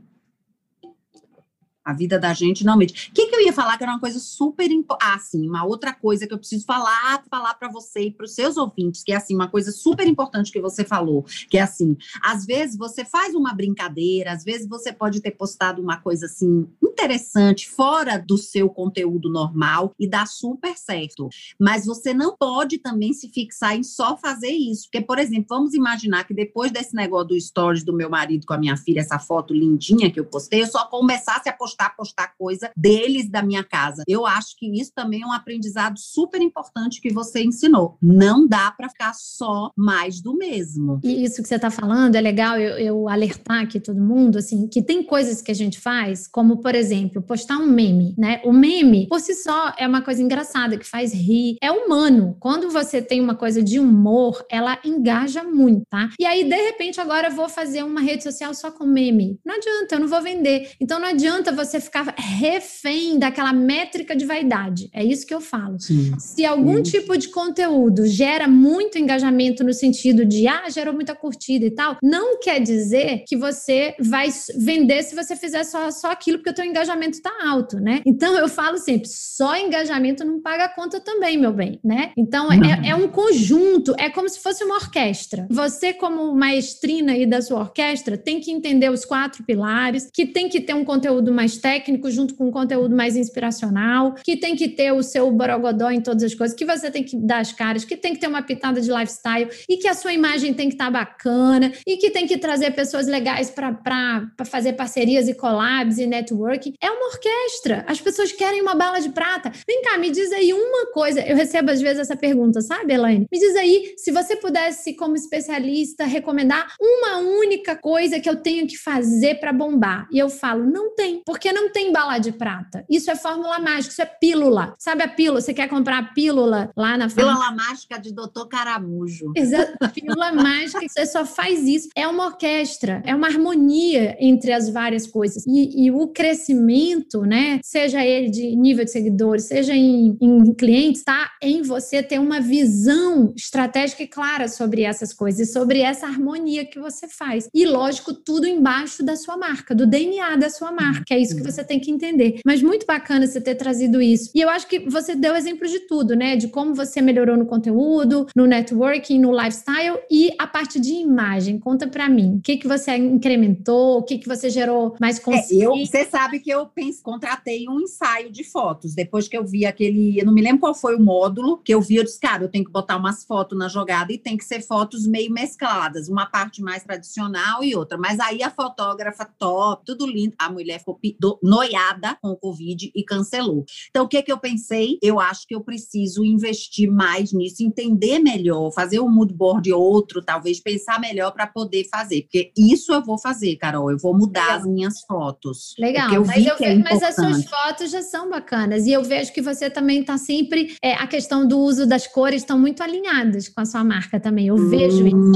[1.83, 3.09] A vida da gente não mente.
[3.09, 5.11] O que, que eu ia falar que era uma coisa super importante?
[5.11, 8.35] Ah, sim, uma outra coisa que eu preciso falar, falar para você e para os
[8.35, 11.97] seus ouvintes, que é assim, uma coisa super importante que você falou, que é assim,
[12.23, 16.67] às vezes você faz uma brincadeira, às vezes você pode ter postado uma coisa assim
[16.83, 21.29] interessante, fora do seu conteúdo normal e dá super certo.
[21.59, 24.83] Mas você não pode também se fixar em só fazer isso.
[24.83, 28.53] Porque, por exemplo, vamos imaginar que depois desse negócio do stories do meu marido com
[28.53, 31.95] a minha filha, essa foto lindinha que eu postei, eu só começasse a postar postar,
[31.95, 34.03] postar coisa deles da minha casa.
[34.07, 37.97] Eu acho que isso também é um aprendizado super importante que você ensinou.
[38.01, 40.99] Não dá para ficar só mais do mesmo.
[41.03, 44.67] E isso que você está falando é legal eu, eu, alertar aqui todo mundo, assim,
[44.67, 48.41] que tem coisas que a gente faz, como, por exemplo, postar um meme, né?
[48.43, 51.57] O meme, por si só, é uma coisa engraçada, que faz rir.
[51.61, 52.35] É humano.
[52.39, 56.09] Quando você tem uma coisa de humor, ela engaja muito, tá?
[56.19, 59.39] E aí, de repente, agora eu vou fazer uma rede social só com meme.
[59.45, 60.71] Não adianta, eu não vou vender.
[60.79, 64.89] Então, não adianta você ficar refém daquela métrica de vaidade.
[64.93, 65.79] É isso que eu falo.
[65.79, 66.13] Sim.
[66.19, 66.83] Se algum Sim.
[66.83, 71.97] tipo de conteúdo gera muito engajamento no sentido de, ah, gerou muita curtida e tal,
[72.01, 76.53] não quer dizer que você vai vender se você fizer só, só aquilo, porque o
[76.53, 78.01] teu engajamento está alto, né?
[78.05, 82.11] Então, eu falo sempre, só engajamento não paga a conta também, meu bem, né?
[82.17, 85.47] Então, é, é um conjunto, é como se fosse uma orquestra.
[85.49, 90.49] Você, como maestrina aí da sua orquestra, tem que entender os quatro pilares, que tem
[90.49, 94.69] que ter um conteúdo mais técnico junto com um conteúdo mais inspiracional, que tem que
[94.69, 97.85] ter o seu borogodó em todas as coisas, que você tem que dar as caras,
[97.85, 100.75] que tem que ter uma pitada de lifestyle e que a sua imagem tem que
[100.75, 105.97] estar tá bacana e que tem que trazer pessoas legais para fazer parcerias e collabs
[105.97, 106.73] e networking.
[106.81, 107.83] É uma orquestra.
[107.87, 109.51] As pessoas querem uma bala de prata.
[109.67, 111.21] Vem cá, me diz aí uma coisa.
[111.21, 113.27] Eu recebo às vezes essa pergunta, sabe, Elaine?
[113.31, 118.67] Me diz aí se você pudesse, como especialista, recomendar uma única coisa que eu tenho
[118.67, 120.07] que fazer para bombar.
[120.11, 122.83] E eu falo, não tem, porque não tem bala de prata.
[122.89, 124.73] Isso é fórmula mágica, isso é pílula.
[124.77, 125.39] Sabe a pílula?
[125.39, 129.31] Você quer comprar a pílula lá na Pílula mágica de doutor Caramujo.
[129.35, 129.77] Exato.
[129.93, 131.89] Pílula mágica, você só faz isso.
[131.95, 135.45] É uma orquestra, é uma harmonia entre as várias coisas.
[135.45, 137.59] E, e o crescimento, né?
[137.63, 141.31] Seja ele de nível de seguidores, seja em, em clientes, tá?
[141.41, 146.79] Em você ter uma visão estratégica e clara sobre essas coisas, sobre essa harmonia que
[146.79, 147.47] você faz.
[147.53, 151.13] E, lógico, tudo embaixo da sua marca, do DNA da sua marca.
[151.13, 152.39] É isso que você tem que entender.
[152.45, 154.31] Mas muito bacana você ter trazido isso.
[154.33, 156.35] E eu acho que você deu exemplo de tudo, né?
[156.35, 161.59] De como você melhorou no conteúdo, no networking, no lifestyle e a parte de imagem.
[161.59, 162.37] Conta para mim.
[162.37, 163.99] O que, que você incrementou?
[163.99, 165.97] O que, que você gerou mais consciência?
[165.97, 168.93] É, você sabe que eu pense, contratei um ensaio de fotos.
[168.93, 170.19] Depois que eu vi aquele.
[170.19, 172.49] Eu não me lembro qual foi o módulo que eu vi, eu disse, cara, eu
[172.49, 176.07] tenho que botar umas fotos na jogada e tem que ser fotos meio mescladas.
[176.07, 177.97] Uma parte mais tradicional e outra.
[177.97, 180.33] Mas aí a fotógrafa top, tudo lindo.
[180.37, 180.95] A mulher ficou
[181.41, 183.65] noiada com o Covid e cancelou.
[183.89, 184.97] Então, o que, que eu pensei?
[185.01, 190.21] Eu acho que eu preciso investir mais nisso, entender melhor, fazer um mood board outro,
[190.21, 192.23] talvez pensar melhor para poder fazer.
[192.23, 193.91] Porque isso eu vou fazer, Carol.
[193.91, 194.57] Eu vou mudar Legal.
[194.57, 195.75] as minhas fotos.
[195.77, 198.85] Legal, eu mas, eu é mas as suas fotos já são bacanas.
[198.85, 200.75] E eu vejo que você também está sempre.
[200.81, 204.47] É, a questão do uso das cores estão muito alinhadas com a sua marca também.
[204.47, 205.31] Eu vejo hum.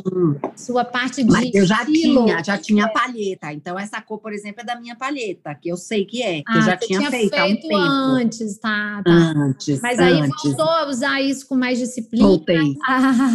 [0.56, 0.66] isso.
[0.66, 1.32] Sua parte de.
[1.32, 2.90] Mas eu já estilo, tinha, já tinha é.
[2.90, 3.54] palheta.
[3.54, 6.38] Então, essa cor, por exemplo, é da minha palheta, que eu sei que é.
[6.38, 8.16] Que ah, eu já tinha, tinha feito, feito há um.
[8.16, 9.12] Antes, tá, tá.
[9.12, 9.82] Antes.
[9.82, 10.44] Mas aí antes.
[10.44, 12.28] voltou a usar isso com mais disciplina.
[12.28, 12.76] Voltei.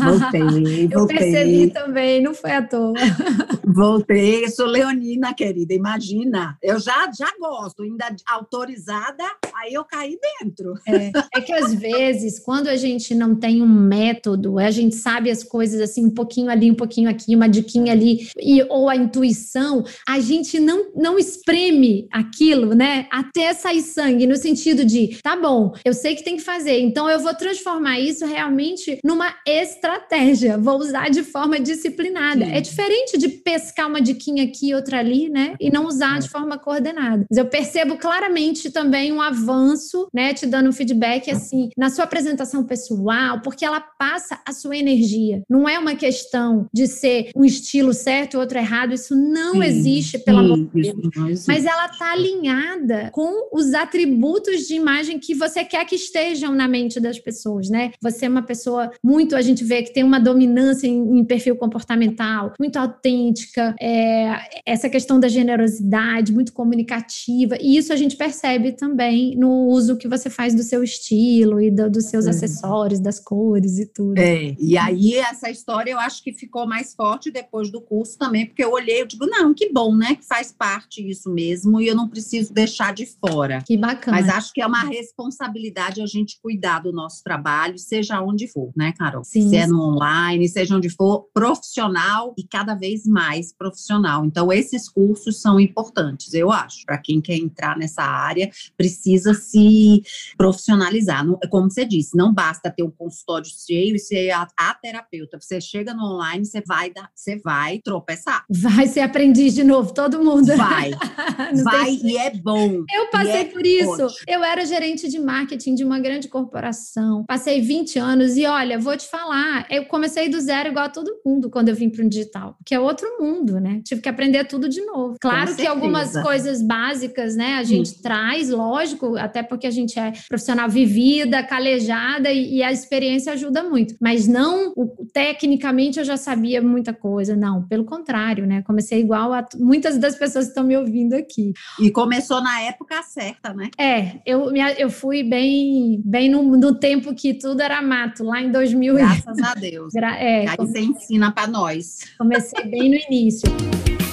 [0.04, 0.88] voltei.
[0.90, 2.94] Eu percebi também, não foi à toa.
[3.72, 5.72] Voltei, sou leonina, querida.
[5.72, 9.24] Imagina, eu já, já gosto, ainda autorizada,
[9.54, 10.74] aí eu caí dentro.
[10.86, 15.30] É, é que às vezes, quando a gente não tem um método, a gente sabe
[15.30, 18.96] as coisas assim, um pouquinho ali, um pouquinho aqui, uma diquinha ali, e, ou a
[18.96, 22.29] intuição, a gente não, não espreme aquilo,
[22.74, 23.06] né?
[23.10, 27.08] Até sair sangue, no sentido de, tá bom, eu sei que tem que fazer, então
[27.08, 32.44] eu vou transformar isso realmente numa estratégia, vou usar de forma disciplinada.
[32.44, 32.52] Sim.
[32.52, 35.54] É diferente de pescar uma diquinha aqui e outra ali, né?
[35.60, 37.24] E não usar de forma coordenada.
[37.30, 40.34] Mas eu percebo claramente também um avanço, né?
[40.34, 45.42] Te dando um feedback assim, na sua apresentação pessoal, porque ela passa a sua energia.
[45.48, 49.64] Não é uma questão de ser um estilo certo ou outro errado, isso não sim,
[49.64, 51.46] existe, pelo sim, amor de Deus.
[51.46, 56.68] Mas ela tá alinhada com os atributos de imagem que você quer que estejam na
[56.68, 57.92] mente das pessoas, né?
[58.00, 61.56] Você é uma pessoa muito, a gente vê que tem uma dominância em, em perfil
[61.56, 64.34] comportamental, muito autêntica, é,
[64.66, 70.08] essa questão da generosidade, muito comunicativa, e isso a gente percebe também no uso que
[70.08, 72.30] você faz do seu estilo e do, dos seus é.
[72.30, 74.18] acessórios, das cores e tudo.
[74.18, 78.46] É, e aí essa história eu acho que ficou mais forte depois do curso também,
[78.46, 81.86] porque eu olhei, eu digo, não, que bom, né, que faz parte isso mesmo, e
[81.86, 83.62] eu não preciso deixar de fora.
[83.66, 84.16] Que bacana.
[84.16, 88.72] Mas acho que é uma responsabilidade a gente cuidar do nosso trabalho, seja onde for,
[88.76, 89.22] né, Carol?
[89.24, 89.48] Sim.
[89.48, 94.24] Se é no online, seja onde for, profissional e cada vez mais profissional.
[94.24, 96.84] Então, esses cursos são importantes, eu acho.
[96.86, 100.02] Para quem quer entrar nessa área, precisa se
[100.36, 101.24] profissionalizar.
[101.50, 105.38] Como você disse, não basta ter um consultório cheio e ser a, a terapeuta.
[105.40, 108.44] Você chega no online, você vai, dar, você vai tropeçar.
[108.48, 110.56] Vai ser aprendiz de novo, todo mundo.
[110.56, 110.92] Vai.
[111.62, 112.84] vai e é bom.
[112.92, 114.04] Eu passei é por isso.
[114.04, 114.10] Ótimo.
[114.26, 117.24] Eu era gerente de marketing de uma grande corporação.
[117.26, 118.36] Passei 20 20 anos.
[118.36, 121.74] E olha, vou te falar, eu comecei do zero igual a todo mundo quando eu
[121.74, 123.80] vim para o digital, que é outro mundo, né?
[123.84, 125.16] Tive que aprender tudo de novo.
[125.20, 128.02] Claro que algumas coisas básicas, né, a gente hum.
[128.02, 133.62] traz, lógico, até porque a gente é profissional vivida, calejada e, e a experiência ajuda
[133.62, 133.94] muito.
[134.00, 137.66] Mas não, o, tecnicamente eu já sabia muita coisa, não.
[137.66, 138.62] Pelo contrário, né?
[138.62, 141.52] Comecei igual a muitas das pessoas que estão me ouvindo aqui.
[141.80, 143.70] E começou na época certa, né?
[143.78, 148.50] É, eu, eu fui bem, bem no, no tempo que tudo era mato, lá em
[148.50, 148.94] 2000.
[148.94, 149.94] Graças a Deus.
[149.96, 152.00] é, Aí você ensina para nós.
[152.18, 153.50] Comecei bem no início.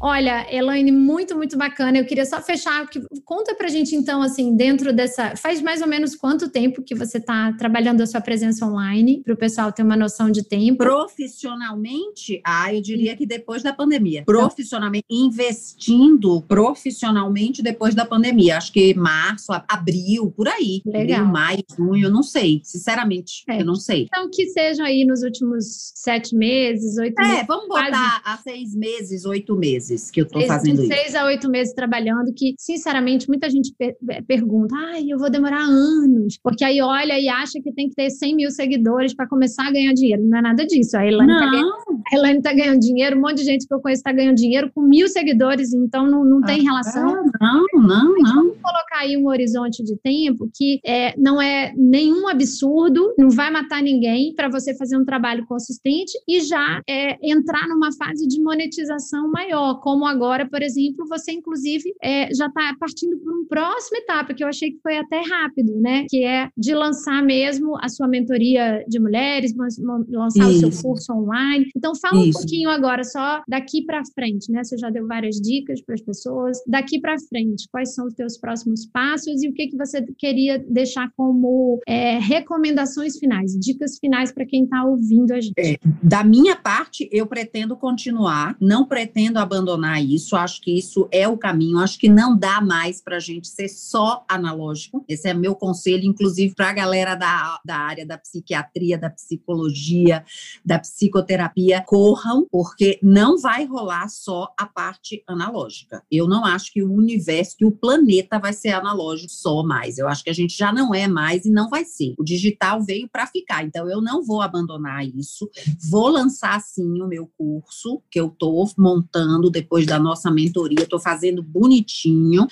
[0.00, 1.98] Olha, Elaine, muito, muito bacana.
[1.98, 2.88] Eu queria só fechar.
[2.88, 5.34] Que, conta pra gente, então, assim, dentro dessa.
[5.36, 9.34] Faz mais ou menos quanto tempo que você está trabalhando a sua presença online, para
[9.34, 10.78] o pessoal ter uma noção de tempo?
[10.78, 14.22] Profissionalmente, ah, eu diria que depois da pandemia.
[14.24, 18.56] Profissionalmente, investindo profissionalmente depois da pandemia.
[18.56, 20.80] Acho que março, abril, por aí.
[20.86, 21.26] Legal.
[21.26, 22.60] maio, junho, eu não sei.
[22.62, 23.60] Sinceramente, é.
[23.60, 24.04] eu não sei.
[24.04, 27.40] Então, que sejam aí nos últimos sete meses, oito é, meses.
[27.40, 28.20] É, vamos botar quase...
[28.24, 30.92] a seis meses, oito meses meses que eu estou fazendo isso.
[30.92, 35.62] Seis a oito meses trabalhando, que, sinceramente, muita gente per pergunta, ai, eu vou demorar
[35.62, 39.66] anos, porque aí olha e acha que tem que ter 100 mil seguidores para começar
[39.66, 40.22] a ganhar dinheiro.
[40.24, 40.96] Não é nada disso.
[40.96, 44.12] A Elaine está ganhando, tá ganhando dinheiro, um monte de gente que eu conheço está
[44.12, 47.24] ganhando dinheiro com mil seguidores, então não, não tem ah, relação.
[47.40, 48.34] Não, não, não.
[48.34, 53.50] Vamos colocar aí um horizonte de tempo que é, não é nenhum absurdo, não vai
[53.50, 58.40] matar ninguém para você fazer um trabalho consistente e já é, entrar numa fase de
[58.40, 63.98] monetização maior como agora, por exemplo, você inclusive é, já está partindo para uma próxima
[63.98, 66.06] etapa, que eu achei que foi até rápido, né?
[66.08, 70.68] Que é de lançar mesmo a sua mentoria de mulheres, lançar Isso.
[70.68, 71.66] o seu curso online.
[71.76, 72.28] Então, fala Isso.
[72.28, 74.64] um pouquinho agora, só daqui para frente, né?
[74.64, 76.58] Você já deu várias dicas para as pessoas.
[76.66, 80.58] Daqui para frente, quais são os teus próximos passos e o que, que você queria
[80.58, 85.54] deixar como é, recomendações finais, dicas finais para quem está ouvindo a gente?
[85.58, 91.08] É, da minha parte, eu pretendo continuar, não pretendo abandonar abandonar isso, acho que isso
[91.12, 95.04] é o caminho, acho que não dá mais para a gente ser só analógico.
[95.08, 100.24] Esse é meu conselho, inclusive para a galera da, da área da psiquiatria, da psicologia,
[100.64, 106.02] da psicoterapia, corram, porque não vai rolar só a parte analógica.
[106.10, 109.98] Eu não acho que o universo, que o planeta vai ser analógico só mais.
[109.98, 112.14] Eu acho que a gente já não é mais e não vai ser.
[112.18, 115.48] O digital veio para ficar, então eu não vou abandonar isso.
[115.90, 121.00] Vou lançar sim o meu curso que eu estou montando depois da nossa mentoria, estou
[121.00, 122.46] fazendo bonitinho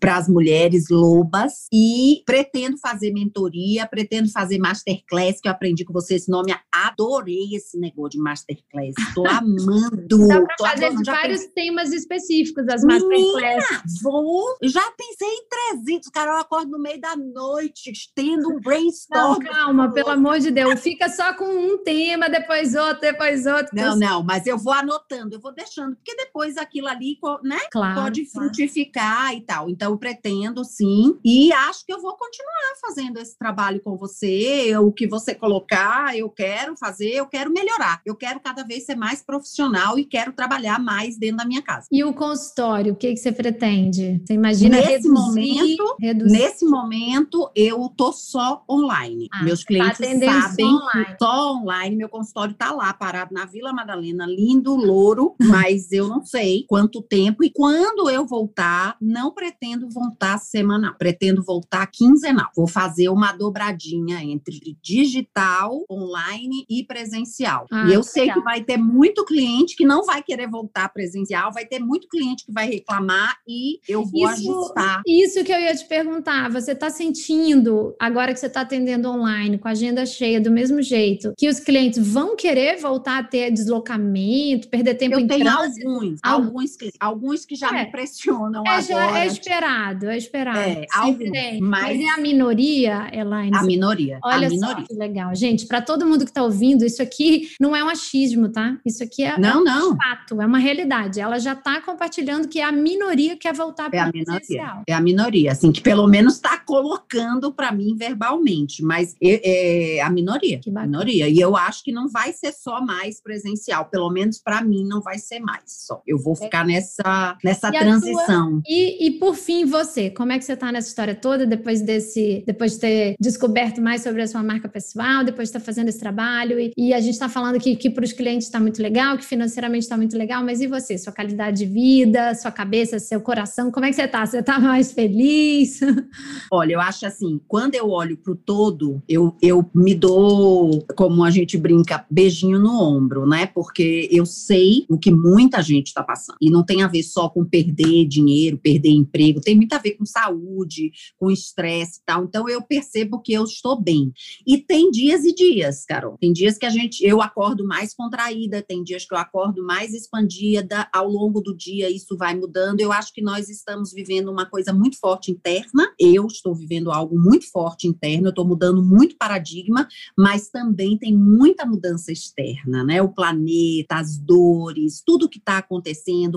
[0.00, 5.92] para as mulheres lobas e pretendo fazer mentoria, pretendo fazer masterclass, que eu aprendi com
[5.92, 10.28] você esse nome, adorei esse negócio de masterclass, estou amando.
[10.28, 11.54] Dá para fazer adorando, vários pensei...
[11.54, 13.64] temas específicos das masterclass.
[14.02, 19.38] vou, já pensei em 300, cara, eu acordo no meio da noite, tendo um brainstorm.
[19.42, 23.68] Não, calma, pelo amor de Deus, fica só com um tema, depois outro, depois outro.
[23.74, 27.58] Não, não, mas eu vou anotando, eu vou deixando, porque depois depois aquilo ali, né,
[27.70, 29.36] claro, pode frutificar claro.
[29.36, 29.70] e tal.
[29.70, 34.76] Então, eu pretendo sim, e acho que eu vou continuar fazendo esse trabalho com você.
[34.78, 38.00] O que você colocar, eu quero fazer, eu quero melhorar.
[38.06, 41.86] Eu quero cada vez ser mais profissional e quero trabalhar mais dentro da minha casa.
[41.92, 44.22] E o consultório, o que, que você pretende?
[44.24, 46.38] Você imagina nesse reduzir, momento, reduzir.
[46.38, 49.28] nesse momento eu tô só online.
[49.32, 51.16] Ah, Meus tá clientes tá sabem online.
[51.20, 51.96] só online.
[51.96, 56.64] Meu consultório tá lá parado na Vila Madalena, lindo, louro, mas eu não sei sei
[56.68, 62.48] quanto tempo e quando eu voltar, não pretendo voltar semanal, pretendo voltar quinzenal.
[62.56, 67.66] Vou fazer uma dobradinha entre digital, online e presencial.
[67.72, 68.38] Ah, e eu sei legal.
[68.38, 72.46] que vai ter muito cliente que não vai querer voltar presencial, vai ter muito cliente
[72.46, 75.02] que vai reclamar e eu vou isso, ajustar.
[75.06, 79.58] Isso que eu ia te perguntar, você está sentindo, agora que você está atendendo online,
[79.58, 83.50] com a agenda cheia do mesmo jeito, que os clientes vão querer voltar a ter
[83.50, 85.88] deslocamento, perder tempo eu em tenho trânsito?
[85.88, 87.84] Alguns, alguns, alguns que já é.
[87.84, 88.82] me pressionam é, agora.
[88.82, 90.58] Já é esperado, é esperado.
[90.58, 91.60] É, alguns, mas...
[91.60, 93.56] mas é a minoria, Elaine?
[93.56, 94.18] A minoria.
[94.22, 94.76] Olha a minoria.
[94.76, 95.34] só que legal.
[95.34, 98.78] Gente, para todo mundo que está ouvindo, isso aqui não é um achismo, tá?
[98.84, 99.96] Isso aqui é, não, é um não.
[99.96, 101.20] fato, é uma realidade.
[101.20, 104.82] Ela já está compartilhando que é a minoria que quer voltar para é a minoria.
[104.86, 110.02] É a minoria, assim, que pelo menos está colocando para mim verbalmente, mas é, é
[110.02, 110.58] a minoria.
[110.60, 111.28] Que minoria.
[111.28, 115.00] E eu acho que não vai ser só mais presencial, pelo menos para mim não
[115.00, 116.02] vai ser mais só.
[116.06, 118.50] Eu vou ficar nessa, nessa transição.
[118.50, 118.62] Tua...
[118.66, 122.42] E, e por fim, você, como é que você está nessa história toda, depois desse,
[122.46, 125.98] depois de ter descoberto mais sobre a sua marca pessoal, depois de estar fazendo esse
[125.98, 129.16] trabalho, e, e a gente está falando que, que para os clientes está muito legal,
[129.16, 130.96] que financeiramente está muito legal, mas e você?
[130.98, 133.70] Sua qualidade de vida, sua cabeça, seu coração.
[133.70, 134.24] Como é que você tá?
[134.24, 135.80] Você tá mais feliz?
[136.50, 141.24] Olha, eu acho assim, quando eu olho para o todo, eu, eu me dou, como
[141.24, 143.46] a gente brinca, beijinho no ombro, né?
[143.46, 146.38] Porque eu sei o que muita gente está passando.
[146.40, 149.92] E não tem a ver só com perder dinheiro, perder emprego, tem muito a ver
[149.92, 152.24] com saúde, com estresse e tal.
[152.24, 154.12] Então eu percebo que eu estou bem.
[154.46, 156.16] E tem dias e dias, Carol.
[156.18, 159.92] Tem dias que a gente, eu acordo mais contraída, tem dias que eu acordo mais
[159.92, 160.88] expandida.
[160.92, 162.80] Ao longo do dia isso vai mudando.
[162.80, 165.92] Eu acho que nós estamos vivendo uma coisa muito forte interna.
[165.98, 168.28] Eu estou vivendo algo muito forte interno.
[168.28, 173.02] Eu estou mudando muito paradigma, mas também tem muita mudança externa, né?
[173.02, 175.87] O planeta, as dores, tudo que está acontecendo,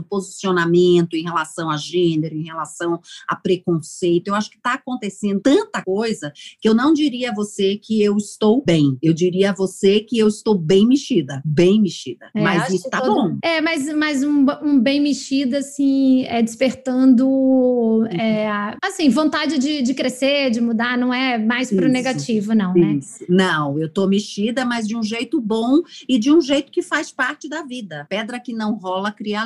[0.03, 4.27] posicionamento em relação a gênero, em relação a preconceito.
[4.27, 8.17] Eu acho que está acontecendo tanta coisa que eu não diria a você que eu
[8.17, 8.97] estou bem.
[9.01, 12.29] Eu diria a você que eu estou bem mexida, bem mexida.
[12.33, 13.29] É, mas isso tá todo...
[13.29, 13.37] bom.
[13.43, 18.05] É, mas, mas um, um, bem mexida, assim, é despertando, uhum.
[18.07, 22.73] é, assim, vontade de, de crescer, de mudar, não é mais pro isso, negativo, não,
[22.73, 22.93] né?
[22.93, 23.19] isso.
[23.21, 23.27] né?
[23.29, 27.11] Não, eu tô mexida, mas de um jeito bom e de um jeito que faz
[27.11, 28.05] parte da vida.
[28.09, 29.40] Pedra que não rola, cria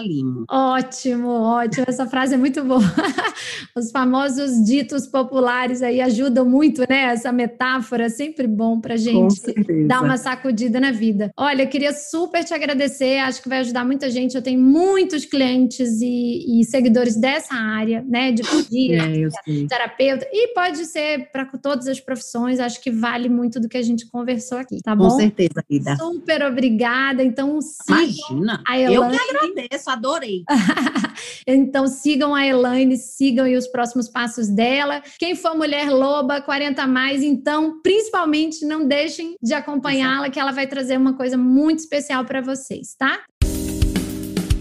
[0.50, 1.86] Ótimo, ótimo.
[1.88, 2.82] Essa frase é muito boa.
[3.76, 7.14] Os famosos ditos populares aí ajudam muito, né?
[7.14, 9.42] Essa metáfora é sempre bom pra gente
[9.88, 11.32] dar uma sacudida na vida.
[11.38, 14.36] Olha, queria super te agradecer, acho que vai ajudar muita gente.
[14.36, 18.32] Eu tenho muitos clientes e, e seguidores dessa área, né?
[18.32, 23.60] De pedir, é, terapeuta, e pode ser para todas as profissões, acho que vale muito
[23.60, 25.10] do que a gente conversou aqui, tá bom?
[25.10, 25.96] Com certeza, Ida.
[25.98, 27.24] Super obrigada.
[27.24, 28.96] Então, Imagina, a Elaine.
[28.96, 30.44] eu que agradeço, adorei.
[31.48, 35.02] então, sigam a Elaine, sigam os próximos passos dela.
[35.20, 40.68] Quem for mulher loba, 40 mais, então, principalmente, não deixem de acompanhá-la, que ela vai
[40.68, 43.24] trazer uma coisa muito especial para vocês, tá?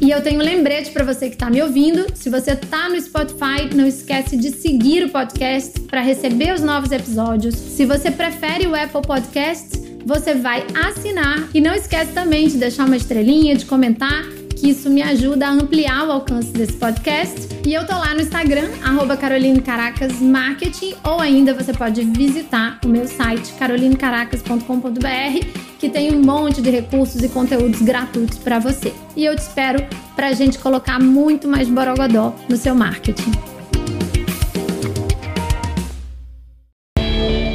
[0.05, 2.05] E eu tenho um lembrete para você que está me ouvindo.
[2.15, 6.93] Se você está no Spotify, não esquece de seguir o podcast para receber os novos
[6.93, 7.55] episódios.
[7.55, 12.85] Se você prefere o Apple Podcasts, você vai assinar e não esquece também de deixar
[12.85, 14.25] uma estrelinha, de comentar
[14.55, 17.49] que isso me ajuda a ampliar o alcance desse podcast.
[17.67, 22.79] E eu tô lá no Instagram, arroba Caroline Caracas Marketing, ou ainda você pode visitar
[22.85, 25.47] o meu site carolinecaracas.com.br,
[25.79, 28.93] que tem um monte de recursos e conteúdos gratuitos para você.
[29.17, 29.85] E eu te espero
[30.15, 33.33] para a gente colocar muito mais borogodó no seu marketing.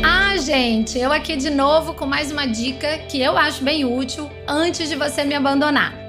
[0.04, 4.30] Ah, gente, eu aqui de novo com mais uma dica que eu acho bem útil
[4.48, 6.09] antes de você me abandonar.